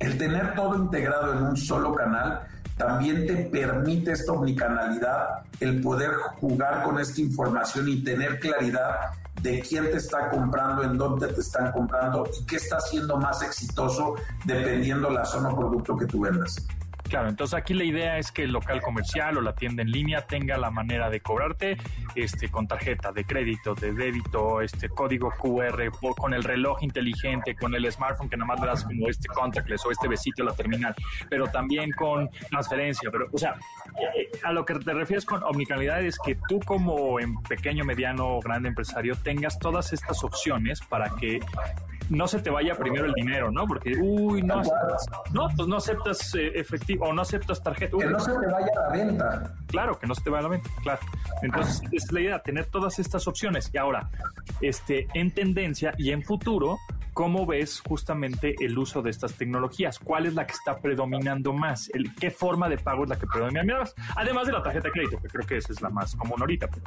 [0.00, 2.40] El tener todo integrado en un solo canal
[2.76, 8.96] también te permite esta omnicanalidad, el poder jugar con esta información y tener claridad
[9.42, 13.42] de quién te está comprando, en dónde te están comprando y qué está siendo más
[13.42, 16.56] exitoso dependiendo la zona o producto que tú vendas.
[17.08, 20.26] Claro, entonces aquí la idea es que el local comercial o la tienda en línea
[20.26, 21.78] tenga la manera de cobrarte
[22.14, 27.74] este, con tarjeta de crédito, de débito, este código QR, con el reloj inteligente, con
[27.74, 30.52] el smartphone que nada más le das como este contactless o este besito a la
[30.52, 30.94] terminal,
[31.30, 33.10] pero también con transferencia.
[33.10, 33.56] Pero, o sea,
[34.16, 38.36] eh, a lo que te refieres con omnicanalidad es que tú como en pequeño, mediano
[38.36, 41.40] o grande empresario tengas todas estas opciones para que
[42.10, 43.66] no se te vaya primero el dinero, ¿no?
[43.66, 44.62] Porque, uy, no,
[45.32, 47.96] no, pues no aceptas eh, efectivo o no aceptas tarjeta.
[47.96, 49.54] que no se te vaya a la venta.
[49.66, 51.00] Claro, que no se te vaya a la venta, claro.
[51.42, 53.70] Entonces, es la idea, tener todas estas opciones.
[53.72, 54.08] Y ahora,
[54.60, 56.78] este, en tendencia y en futuro,
[57.12, 59.98] ¿cómo ves justamente el uso de estas tecnologías?
[59.98, 61.90] ¿Cuál es la que está predominando más?
[61.92, 63.94] El, ¿Qué forma de pago es la que predomina más?
[64.16, 66.68] Además de la tarjeta de crédito, que creo que esa es la más común ahorita.
[66.68, 66.86] Pero...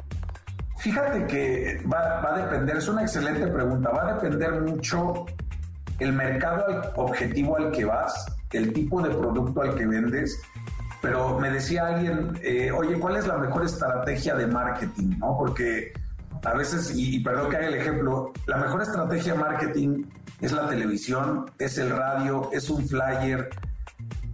[0.82, 5.26] Fíjate que va, a depender, es una excelente pregunta, va a depender mucho
[6.00, 6.64] el mercado
[6.96, 10.42] objetivo al que vas, el tipo de producto al que vendes,
[11.00, 15.18] pero me decía alguien, eh, oye, ¿cuál es la mejor estrategia de marketing?
[15.18, 15.38] ¿No?
[15.38, 15.92] Porque
[16.44, 20.04] a veces, y, y, perdón que haga el ejemplo, la mejor estrategia de marketing
[20.40, 23.50] es la televisión, es el radio, es un flyer,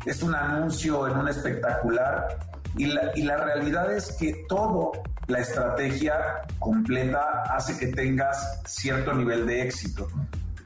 [0.06, 2.38] es un anuncio en un espectacular.
[2.78, 4.92] Y la, y la realidad es que todo
[5.28, 10.08] la estrategia completa hace que tengas cierto nivel de éxito.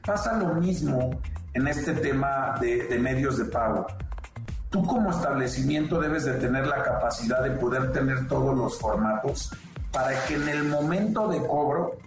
[0.05, 1.21] Pasa lo mismo
[1.53, 3.85] en este tema de, medios de pago.
[4.69, 9.51] Tú como establecimiento debes de tener la capacidad de poder tener todos los formatos
[9.91, 11.97] para que en el momento de cobro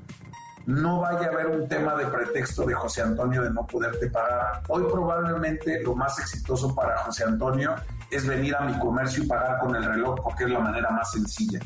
[0.64, 4.62] no vaya a haber un tema de pretexto de José Antonio de no poderte pagar.
[4.68, 7.76] Hoy probablemente lo más exitoso para José Antonio
[8.10, 11.12] es venir a mi comercio y pagar con el reloj porque es la manera más
[11.12, 11.60] sencilla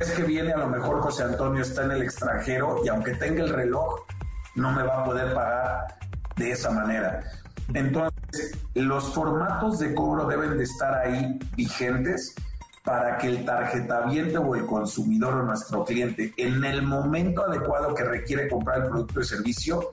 [0.00, 3.42] es que viene a lo mejor José Antonio está en el extranjero y aunque tenga
[3.42, 4.06] el reloj,
[4.54, 5.98] no me va a poder pagar
[6.36, 7.22] de esa manera.
[7.74, 12.34] Entonces, los formatos de cobro deben de estar ahí vigentes
[12.84, 18.04] para que el tarjetaviente o el consumidor o nuestro cliente en el momento adecuado que
[18.04, 19.90] requiere comprar el producto o servicio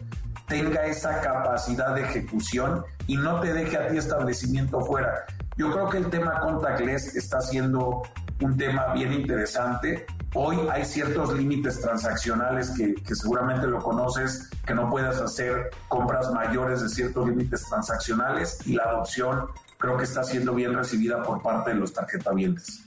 [0.48, 5.26] tenga esa capacidad de ejecución y no te deje a ti establecimiento fuera.
[5.58, 8.04] Yo creo que el tema contactless está siendo
[8.42, 10.06] un tema bien interesante.
[10.34, 16.82] Hoy hay ciertos límites transaccionales que, seguramente lo conoces, que no puedas hacer compras mayores
[16.82, 21.72] de ciertos límites transaccionales y la adopción creo que está siendo bien recibida por parte
[21.72, 22.85] de los tarjetavientes.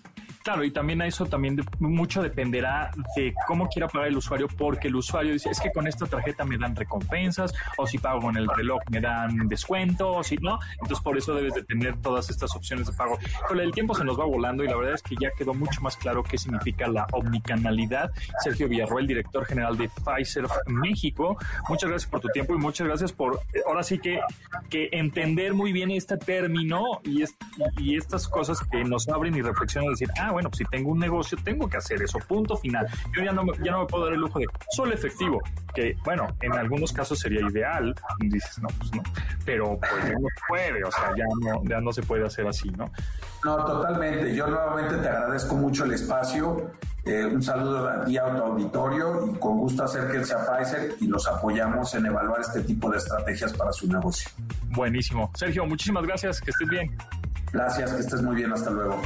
[0.49, 4.89] Claro, y también a eso también mucho dependerá de cómo quiera pagar el usuario, porque
[4.89, 8.35] el usuario dice, es que con esta tarjeta me dan recompensas, o si pago con
[8.35, 10.59] el reloj me dan descuento, o si no.
[10.81, 13.19] Entonces, por eso debes de tener todas estas opciones de pago.
[13.47, 15.83] Con el tiempo se nos va volando y la verdad es que ya quedó mucho
[15.83, 18.11] más claro qué significa la omnicanalidad.
[18.43, 21.37] Sergio Villarroel, director general de Pfizer México,
[21.69, 24.19] muchas gracias por tu tiempo y muchas gracias por, ahora sí que,
[24.71, 27.23] que entender muy bien este término y,
[27.77, 31.01] y estas cosas que nos abren y reflexionan, decir, ah, bueno, pues si tengo un
[31.01, 32.87] negocio, tengo que hacer eso, punto final.
[33.13, 35.41] Yo ya no, ya no me puedo dar el lujo de solo efectivo,
[35.75, 39.03] que bueno, en algunos casos sería ideal, dices, no, pues no,
[39.45, 42.71] pero pues ya no puede, o sea, ya no, ya no se puede hacer así,
[42.71, 42.89] ¿no?
[43.45, 44.33] No, totalmente.
[44.33, 46.71] Yo nuevamente te agradezco mucho el espacio.
[47.05, 50.39] Eh, un saludo a ti a tu auditorio y con gusto hacer que el sea
[50.45, 54.31] Pfizer y los apoyamos en evaluar este tipo de estrategias para su negocio.
[54.71, 55.33] Buenísimo.
[55.35, 56.41] Sergio, muchísimas gracias.
[56.41, 56.97] Que estés bien.
[57.53, 58.53] Gracias, que estés muy bien.
[58.53, 59.01] Hasta luego.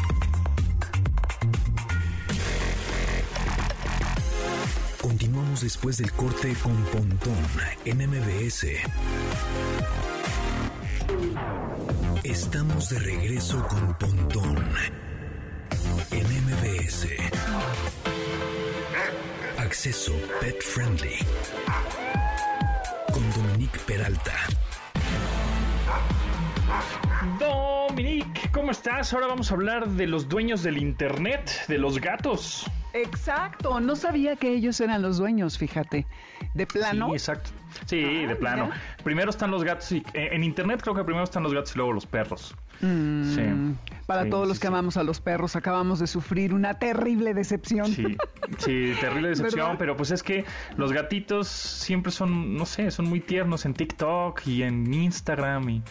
[5.62, 7.36] Después del corte con Pontón
[7.84, 8.66] en MBS.
[12.24, 14.56] Estamos de regreso con Pontón
[16.10, 17.06] en MBS.
[19.56, 21.18] Acceso Pet Friendly
[23.12, 24.34] con Dominique Peralta.
[28.72, 29.12] Estás?
[29.12, 32.66] Ahora vamos a hablar de los dueños del Internet, de los gatos.
[32.94, 36.06] Exacto, no sabía que ellos eran los dueños, fíjate.
[36.54, 37.06] De plano.
[37.08, 37.50] Sí, exacto.
[37.86, 38.70] Sí, ah, de plano.
[39.04, 41.78] Primero están los gatos y eh, en internet creo que primero están los gatos y
[41.78, 42.54] luego los perros.
[42.80, 43.42] Mm, sí.
[44.06, 47.86] Para todos los que amamos a los perros, acabamos de sufrir una terrible decepción.
[47.86, 48.16] Sí,
[48.58, 50.44] sí terrible decepción, pero pues es que
[50.76, 55.82] los gatitos siempre son, no sé, son muy tiernos en TikTok y en Instagram y...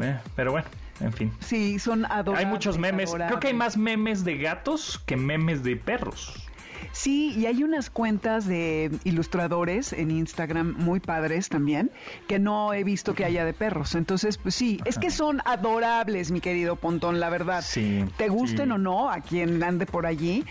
[0.00, 0.66] Eh, pero bueno,
[1.00, 1.32] en fin.
[1.40, 2.38] Sí, son adorables.
[2.38, 3.12] Hay muchos memes.
[3.12, 6.43] Creo que hay más memes de gatos que memes de perros.
[6.92, 11.90] Sí, y hay unas cuentas de ilustradores en Instagram muy padres también,
[12.28, 13.94] que no he visto que haya de perros.
[13.94, 17.62] Entonces, pues sí, es que son adorables, mi querido Pontón, la verdad.
[17.66, 18.04] Sí.
[18.16, 20.44] Te gusten o no a quien ande por allí.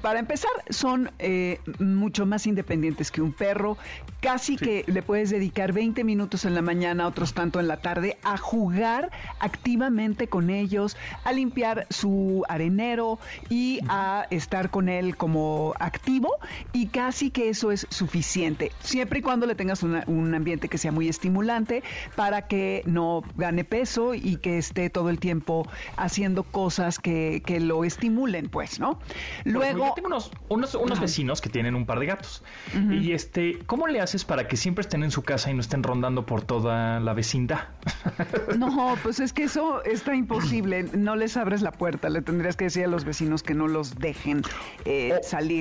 [0.00, 3.76] para empezar, son eh, mucho más independientes que un perro.
[4.20, 8.18] Casi que le puedes dedicar 20 minutos en la mañana, otros tanto en la tarde,
[8.22, 9.10] a jugar
[9.40, 13.18] activamente con ellos, a limpiar su arenero
[13.48, 16.36] y a estar con él como activo
[16.72, 20.92] y casi que eso es suficiente, siempre y cuando le tengas un ambiente que sea
[20.92, 21.82] muy estimulante
[22.16, 27.60] para que no gane peso y que esté todo el tiempo haciendo cosas que, que
[27.60, 28.98] lo estimulen, pues, ¿no?
[29.44, 29.86] Luego...
[29.86, 32.42] Yo tengo unos, unos, unos vecinos que tienen un par de gatos.
[32.90, 35.82] Y este, ¿cómo le haces para que siempre estén en su casa y no estén
[35.82, 37.68] rondando por toda la vecindad?
[38.58, 42.64] No, pues es que eso está imposible, no les abres la puerta, le tendrías que
[42.64, 44.42] decir a los vecinos que no los dejen
[44.84, 45.51] eh, salir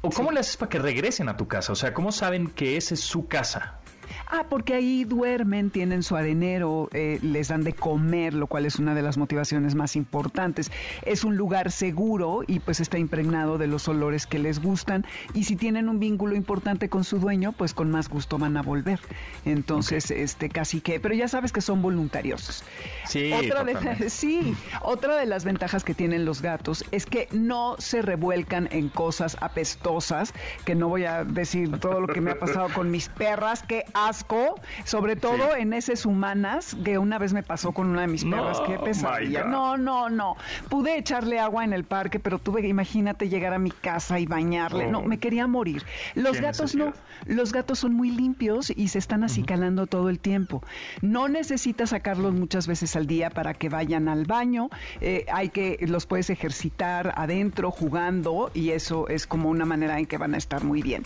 [0.00, 1.72] ¿O cómo le haces para que regresen a tu casa?
[1.72, 3.80] O sea, ¿cómo saben que esa es su casa?
[4.26, 8.78] Ah, porque ahí duermen, tienen su arenero, eh, les dan de comer, lo cual es
[8.78, 10.70] una de las motivaciones más importantes.
[11.02, 15.44] Es un lugar seguro y pues está impregnado de los olores que les gustan y
[15.44, 19.00] si tienen un vínculo importante con su dueño, pues con más gusto van a volver.
[19.44, 22.64] Entonces, este casi que, pero ya sabes que son voluntarios.
[23.06, 27.76] Sí, otra de, sí, otra de las ventajas que tienen los gatos es que no
[27.78, 30.32] se revuelcan en cosas apestosas,
[30.64, 33.84] que no voy a decir todo lo que me ha pasado con mis perras, que
[33.94, 38.24] asco, sobre todo en esas humanas, que una vez me pasó con una de mis
[38.24, 39.44] perras, qué pesadilla.
[39.44, 40.36] No, no, no.
[40.68, 44.26] Pude echarle agua en el parque, pero tuve que, imagínate, llegar a mi casa y
[44.26, 44.86] bañarle.
[44.88, 45.84] No, me quería morir.
[46.14, 46.92] Los gatos no.
[47.26, 50.62] Los gatos son muy limpios y se están acicalando todo el tiempo.
[51.00, 54.68] No necesitas sacarlos muchas veces al día para que vayan al baño.
[55.00, 60.06] Eh, hay que, los puedes ejercitar adentro, jugando, y eso es como una manera en
[60.06, 61.04] que van a estar muy bien.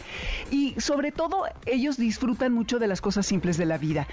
[0.51, 4.07] Y sobre todo, ellos disfrutan mucho de las cosas simples de la vida.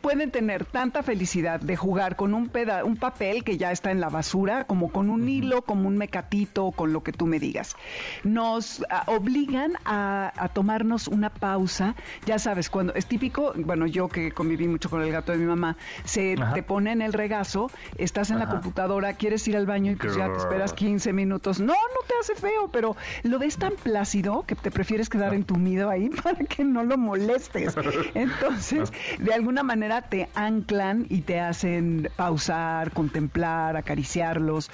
[0.00, 4.00] pueden tener tanta felicidad de jugar con un, peda un papel que ya está en
[4.00, 7.76] la basura, como con un hilo, como un mecatito, con lo que tú me digas.
[8.24, 11.94] Nos obligan a, tomarnos una pausa.
[12.26, 15.46] Ya sabes, cuando es típico, bueno, yo que conviví mucho con el gato de mi
[15.46, 19.92] mamá, se te pone en el regazo, estás en la computadora, quieres ir al baño
[19.92, 21.60] y pues ya te esperas 15 minutos.
[21.60, 25.90] No, no te hace feo, pero lo ves tan plácido que te prefieres quedar entumido
[25.90, 27.74] ahí para que no lo molestes.
[28.14, 34.70] Entonces, de alguna manera te anclan y te hacen pausar, contemplar, acariciarlos.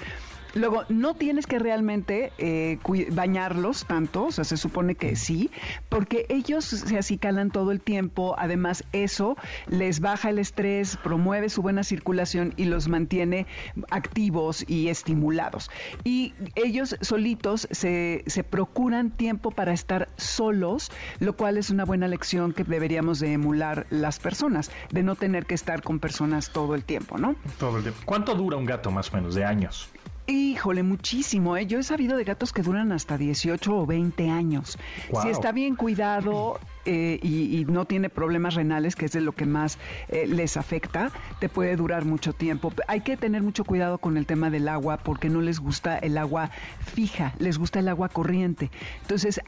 [0.55, 2.79] Luego, no tienes que realmente eh,
[3.11, 5.51] bañarlos tanto, o sea, se supone que sí,
[5.89, 8.35] porque ellos se acicalan todo el tiempo.
[8.37, 9.35] Además, eso
[9.67, 13.47] les baja el estrés, promueve su buena circulación y los mantiene
[13.91, 15.69] activos y estimulados.
[16.05, 20.89] Y ellos solitos se, se procuran tiempo para estar solos,
[21.19, 25.45] lo cual es una buena lección que deberíamos de emular las personas, de no tener
[25.45, 27.35] que estar con personas todo el tiempo, ¿no?
[27.59, 27.99] Todo el tiempo.
[28.05, 29.89] ¿Cuánto dura un gato más o menos de años?
[30.27, 31.55] Híjole, muchísimo.
[31.57, 31.67] ¿eh?
[31.67, 34.77] Yo he sabido de gatos que duran hasta 18 o 20 años.
[35.21, 39.45] Si está bien cuidado, eh, y, no tiene problemas renales, que es de lo que
[39.45, 39.79] más
[40.09, 42.71] eh, les afecta, te puede durar mucho tiempo.
[42.87, 46.17] Hay que tener mucho cuidado con el tema del agua porque no les gusta el
[46.17, 48.69] agua fija, les gusta el agua corriente.
[49.01, 49.41] Entonces,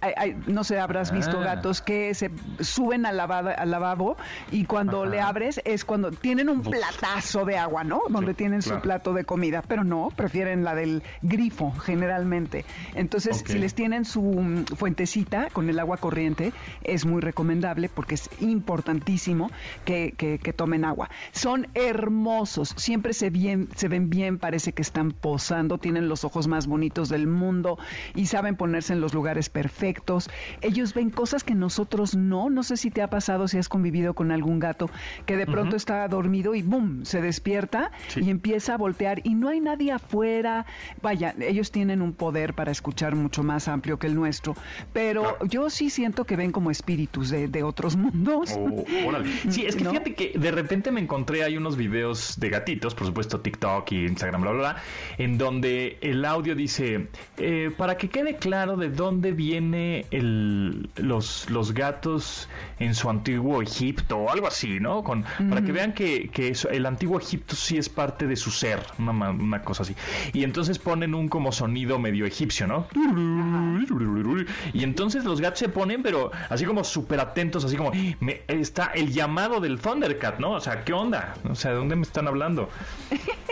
[0.48, 1.44] no sé, habrás visto ah.
[1.44, 4.18] gatos que se suben al, al lavabo
[4.52, 8.02] y cuando le abres es cuando tienen un platazo de agua, ¿no?
[8.10, 12.66] Donde tienen su plato de comida, pero no, prefieren la del grifo generalmente.
[12.96, 18.16] Entonces, si les tienen su mm, fuentecita con el agua corriente, es muy recomendable porque
[18.16, 19.52] es importantísimo
[19.86, 21.10] que, que, tomen agua.
[21.34, 26.48] Son hermosos, siempre se, bien, se ven bien, parece que están posando, tienen los ojos
[26.48, 27.78] más bonitos del mundo
[28.16, 30.30] y saben ponerse en los lugares perfectos.
[30.62, 32.50] Ellos ven cosas que nosotros no.
[32.50, 34.90] No sé si te ha pasado, si has convivido con algún gato
[35.26, 37.06] que de pronto está dormido y ¡boom!
[37.06, 40.66] se despierta y empieza a voltear y no hay nadie afuera.
[41.02, 44.56] Vaya, ellos tienen un poder para escuchar mucho más amplio que el nuestro,
[44.94, 48.54] pero yo sí siento que ven como espíritu espíritus de, otros mundos.
[48.58, 48.86] Oh,
[49.50, 53.08] sí, es que fíjate que de repente me encontré hay unos videos de gatitos, por
[53.08, 54.84] supuesto TikTok y Instagram, bla, bla, bla,
[55.18, 57.08] en donde el audio dice,
[57.38, 62.50] eh, para que quede claro de dónde viene el, los, los gatos
[62.80, 65.04] en su antiguo Egipto o algo así, ¿no?
[65.04, 68.80] Con, Para que vean que, que el antiguo Egipto sí es parte de su ser,
[69.00, 69.96] una, una cosa así.
[70.34, 72.88] Y entonces ponen un como sonido medio egipcio, ¿no?
[74.74, 78.88] Y entonces los gatos se ponen, pero así como súper atentos, así como me, está
[78.88, 80.52] el llamado del Thundercat, ¿no?
[80.52, 81.36] O sea, ¿qué onda?
[81.50, 82.70] O sea, ¿de dónde me están hablando?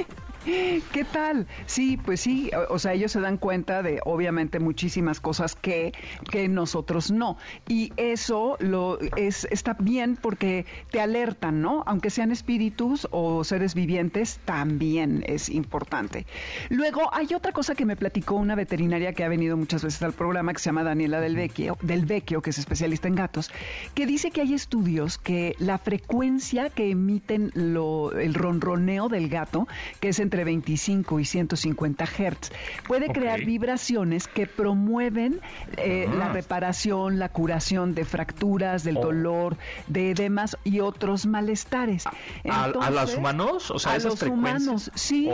[0.45, 1.47] ¿Qué tal?
[1.65, 5.91] Sí, pues sí, o, sea, ellos se dan cuenta de obviamente muchísimas cosas que,
[6.29, 7.37] que nosotros no.
[7.67, 11.83] Y eso lo es, está bien porque te alertan, ¿no?
[11.87, 16.27] Aunque sean espíritus o seres vivientes, también es importante.
[16.69, 20.13] Luego, hay otra cosa que me platicó una veterinaria que ha venido muchas veces al
[20.13, 23.51] programa, que se llama Daniela Del Vecchio, del Vecchio, que es especialista en gatos,
[23.95, 29.67] que dice que hay estudios que la frecuencia que emiten lo, el ronroneo del gato,
[29.99, 32.51] que es entre entre 25 y 150 Hertz.
[32.85, 35.39] Puede crear vibraciones que promueven
[35.77, 39.01] eh, la reparación, la curación de fracturas, del oh.
[39.01, 39.57] dolor,
[39.87, 42.03] de edemas y otros malestares.
[42.49, 43.71] ¿A, los humanos?
[43.71, 45.29] O sea, a los humanos, sí,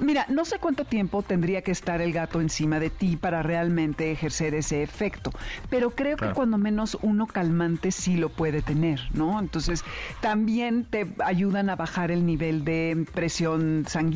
[0.00, 4.10] Mira, no sé cuánto tiempo tendría que estar el gato encima de ti para realmente
[4.10, 5.30] ejercer ese efecto,
[5.70, 9.38] pero creo que cuando menos uno calmante sí lo puede tener, ¿no?
[9.38, 9.84] Entonces,
[10.20, 14.15] también te ayudan a bajar el nivel de presión sanguínea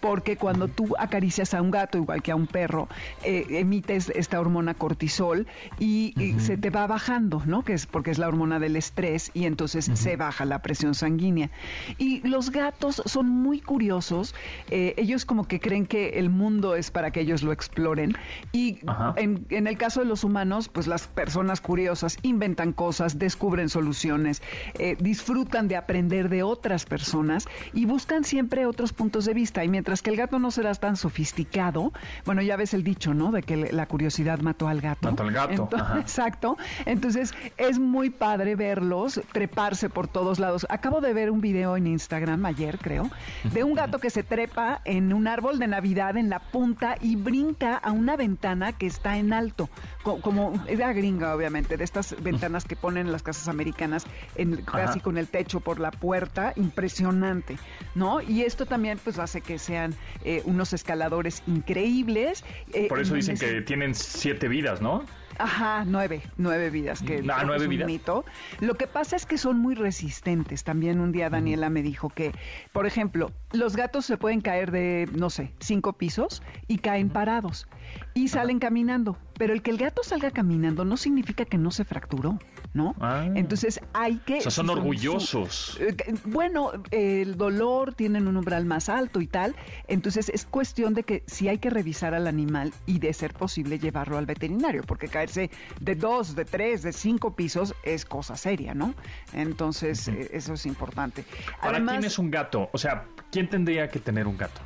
[0.00, 2.88] porque cuando tú acaricias a un gato, igual que a un perro,
[3.24, 5.46] eh, emites esta hormona cortisol
[5.78, 7.62] y, se te va bajando, ¿no?
[7.62, 11.50] Que es porque es la hormona del estrés y entonces se baja la presión sanguínea.
[11.98, 14.34] Y los gatos son muy curiosos,
[14.70, 18.16] eh, ellos como que creen que el mundo es para que ellos lo exploren
[18.52, 18.78] y
[19.16, 24.42] en, en, el caso de los humanos, pues las personas curiosas inventan cosas, descubren soluciones,
[24.78, 29.64] eh, disfrutan de aprender de otras personas y buscan siempre otros puntos de vista.
[29.64, 31.92] Y mientras que el gato no será tan sofisticado,
[32.24, 33.32] bueno, ya ves el dicho, ¿no?
[33.32, 35.10] De que la curiosidad mató al gato.
[35.10, 35.68] Mató al gato.
[35.98, 36.56] exacto.
[36.86, 40.66] Entonces es muy padre verlos treparse por todos lados.
[40.70, 43.10] Acabo de ver un video en Instagram ayer, creo,
[43.52, 47.16] de un gato que se trepa en un árbol de Navidad en la punta y
[47.16, 49.68] brinca a una ventana que está en alto.
[50.02, 54.62] Como, es de gringa, obviamente, de estas ventanas que ponen en las casas americanas, en,
[54.62, 56.52] casi con el techo por la puerta.
[56.56, 57.58] Impresionante,
[57.94, 58.20] ¿no?
[58.20, 59.94] Y esto también, pues, pues hace que sean
[60.24, 62.44] eh, unos escaladores increíbles.
[62.72, 65.04] Eh, Por eso dicen que tienen siete vidas, ¿no?
[65.38, 68.24] Ajá, nueve, nueve vidas, que ah, nueve es un mito.
[68.60, 70.64] Lo que pasa es que son muy resistentes.
[70.64, 72.32] También un día Daniela me dijo que,
[72.72, 77.66] por ejemplo, los gatos se pueden caer de, no sé, cinco pisos y caen parados
[78.14, 79.16] y salen caminando.
[79.40, 82.38] Pero el que el gato salga caminando no significa que no se fracturó,
[82.74, 82.94] ¿no?
[83.00, 83.26] Ah.
[83.34, 84.36] Entonces hay que...
[84.36, 85.78] O sea, son orgullosos.
[85.80, 89.56] Eh, bueno, el dolor tienen un umbral más alto y tal.
[89.88, 93.78] Entonces es cuestión de que si hay que revisar al animal y de ser posible
[93.78, 98.74] llevarlo al veterinario, porque caerse de dos, de tres, de cinco pisos es cosa seria,
[98.74, 98.92] ¿no?
[99.32, 101.24] Entonces eh, eso es importante.
[101.62, 102.68] ¿Para quién es un gato?
[102.74, 104.60] O sea, ¿quién tendría que tener un gato?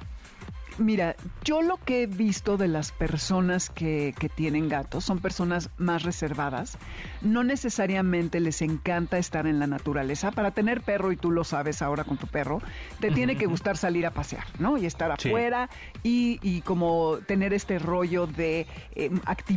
[0.78, 1.14] Mira,
[1.44, 6.02] yo lo que he visto de las personas que, que, tienen gatos son personas más
[6.02, 6.78] reservadas.
[7.22, 10.32] No necesariamente les encanta estar en la naturaleza.
[10.32, 12.60] Para tener perro, y tú lo sabes ahora con tu perro,
[12.98, 14.76] te tiene que gustar salir a pasear, ¿no?
[14.76, 15.70] Y estar afuera
[16.02, 18.66] y, y, como tener este rollo de
[18.96, 19.10] eh,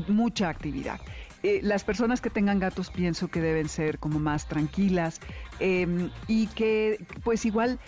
[0.08, 1.00] mucha actividad.
[1.44, 5.22] Eh, las personas que tengan gatos pienso que deben ser como más tranquilas
[5.60, 7.80] em, y que pues igual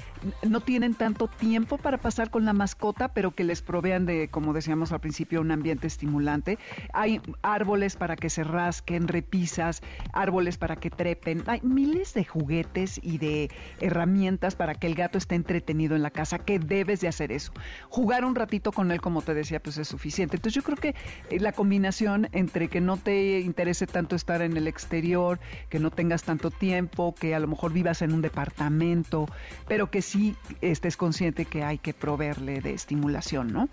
[0.44, 4.54] no tienen tanto tiempo para pasar con la mascota, pero que les provean de, como
[4.54, 6.58] decíamos al principio, un ambiente estimulante.
[6.94, 9.82] Hay árboles para que se rasquen, repisas,
[10.14, 11.44] árboles para que trepen.
[11.48, 13.50] Hay miles de juguetes y de
[13.80, 17.52] herramientas para que el gato esté entretenido en la casa, que debes de hacer eso.
[17.90, 20.38] Jugar un ratito con él, como te decía, pues es suficiente.
[20.38, 20.96] Entonces yo creo que
[21.30, 25.40] eh, la combinación entre que no te interese tanto estar en el exterior,
[25.70, 29.28] que no tengas tanto tiempo, que a lo mejor vivas en un departamento,
[29.68, 33.70] pero que sí estés consciente que hay que proveerle de estimulación, ¿no?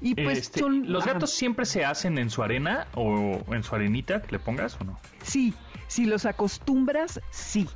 [0.00, 3.74] Y pues este, son, ¿Los gatos siempre se hacen en su arena o en su
[3.74, 4.98] arenita que le pongas o no?
[5.22, 5.54] Sí,
[5.88, 7.68] si los acostumbras, sí.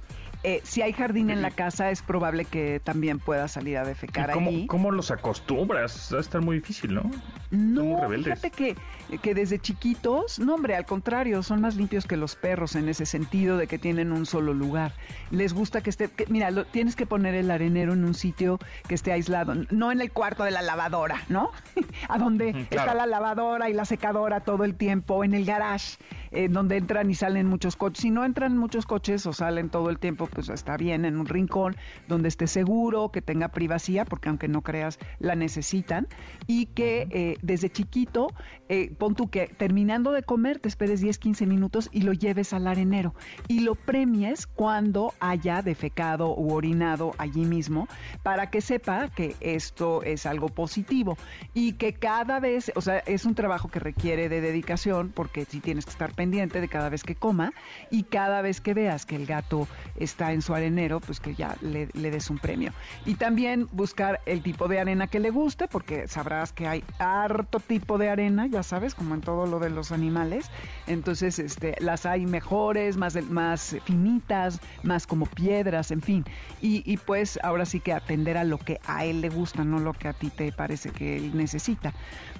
[0.44, 4.32] Eh, si hay jardín en la casa, es probable que también pueda salir a defecar
[4.32, 4.66] cómo, ahí.
[4.66, 6.10] ¿Cómo los acostumbras?
[6.12, 7.10] Va a estar muy difícil, ¿no?
[7.50, 8.76] No, fíjate que,
[9.20, 13.06] que desde chiquitos, no hombre, al contrario, son más limpios que los perros en ese
[13.06, 14.94] sentido de que tienen un solo lugar.
[15.30, 18.94] Les gusta que esté, mira, lo, tienes que poner el arenero en un sitio que
[18.94, 21.50] esté aislado, no en el cuarto de la lavadora, ¿no?
[22.08, 25.98] a donde está la lavadora y la secadora todo el tiempo, en el garage,
[26.30, 28.02] eh, donde entran y salen muchos coches.
[28.02, 31.26] Si no entran muchos coches o salen todo el tiempo, pues está bien, en un
[31.26, 31.76] rincón
[32.08, 36.08] donde esté seguro, que tenga privacidad, porque aunque no creas, la necesitan,
[36.46, 38.28] y que eh, desde chiquito,
[38.68, 42.52] eh, pon tú que terminando de comer, te esperes 10, 15 minutos y lo lleves
[42.52, 43.14] al arenero.
[43.48, 47.88] Y lo premies cuando haya defecado u orinado allí mismo
[48.22, 51.16] para que sepa que esto es algo positivo.
[51.54, 55.60] Y que cada vez, o sea, es un trabajo que requiere de dedicación porque si
[55.60, 57.52] tienes que estar pendiente de cada vez que coma
[57.90, 61.56] y cada vez que veas que el gato está en su arenero, pues que ya
[61.62, 62.72] le, le des un premio.
[63.04, 67.58] Y también buscar el tipo de arena que le guste porque sabrás que hay harto
[67.58, 70.50] tipo de arena, ya sabes, como en todo lo de los animales.
[70.86, 76.24] Entonces, este, las hay mejores, más, más finitas, más como piedras, en fin.
[76.60, 79.78] Y, y pues ahora sí que atender a lo que a él le gusta, no
[79.78, 81.92] lo que a ti te parece que él necesita,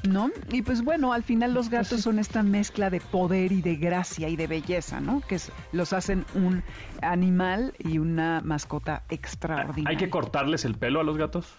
[0.08, 0.30] ¿no?
[0.50, 4.28] Y pues bueno, al final los gatos son esta mezcla de poder y de gracia
[4.28, 5.20] y de belleza, ¿no?
[5.20, 5.38] Que
[5.72, 6.62] los hacen un
[7.00, 9.88] animal y una mascota extraordinaria.
[9.88, 11.54] ¿Hay que cortarles el pelo a los gatos?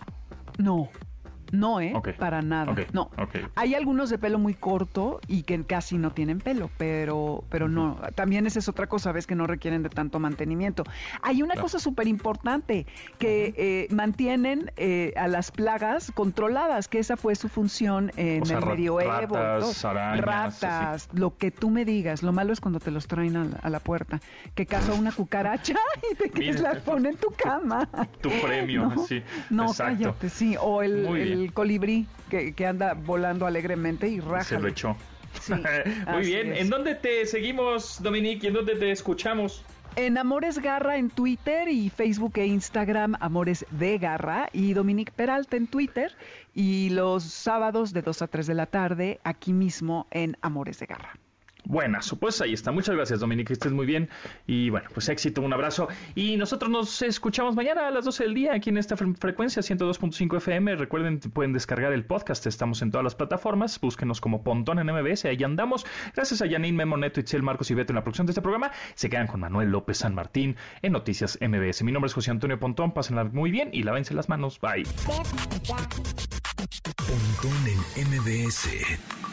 [0.57, 0.89] No,
[1.54, 1.93] no, ¿eh?
[2.18, 2.76] Para nada.
[2.93, 3.12] No.
[3.54, 7.99] Hay algunos de pelo muy corto y que casi no tienen pelo, pero, pero no.
[8.16, 10.84] También esa es otra cosa, ves que no requieren de tanto mantenimiento.
[11.22, 12.88] Hay una cosa súper importante,
[13.20, 18.66] que eh, mantienen eh, a las plagas controladas, que esa fue su función en el
[18.66, 19.36] medioevo.
[19.36, 22.24] Ratas, arañas, ratas lo que tú me digas.
[22.24, 24.22] Lo malo es cuando te los traen a la, puerta,
[24.56, 25.76] que caza una cucaracha
[26.36, 27.88] y te las pone en tu cama.
[28.22, 29.22] Tu premio, sí.
[29.51, 30.56] No, cállate, sí.
[30.60, 34.44] O el el colibrí que, que anda volando alegremente y raja.
[34.44, 34.96] Se lo echó.
[36.12, 36.54] Muy bien.
[36.54, 38.46] ¿En dónde te seguimos, Dominique?
[38.46, 39.64] ¿Y en dónde te escuchamos?
[39.96, 45.56] En Amores Garra en Twitter y Facebook e Instagram Amores de Garra y Dominique Peralta
[45.56, 46.16] en Twitter
[46.56, 50.88] y los sábados de 2 a 3 de la tarde aquí mismo en Amores de
[50.88, 51.14] Garra.
[51.66, 52.72] Buenas, pues ahí está.
[52.72, 54.09] Muchas gracias, Dominique, que estés muy bien.
[54.45, 55.88] Y bueno, pues éxito, un abrazo.
[56.14, 60.38] Y nosotros nos escuchamos mañana a las 12 del día aquí en esta frecuencia 102.5
[60.38, 60.76] FM.
[60.76, 62.45] Recuerden, pueden descargar el podcast.
[62.47, 63.80] Estamos en todas las plataformas.
[63.80, 65.26] Búsquenos como Pontón en MBS.
[65.26, 65.86] Ahí andamos.
[66.14, 68.72] Gracias a Janine, Memo, Neto, Itzel, Marcos y Beto en la producción de este programa.
[68.95, 71.84] Se quedan con Manuel López San Martín en Noticias MBS.
[71.84, 72.93] Mi nombre es José Antonio Pontón.
[72.93, 74.59] Pásenla muy bien y lávense las manos.
[74.59, 74.84] Bye.
[77.07, 77.53] Pontón
[77.95, 79.33] en MBS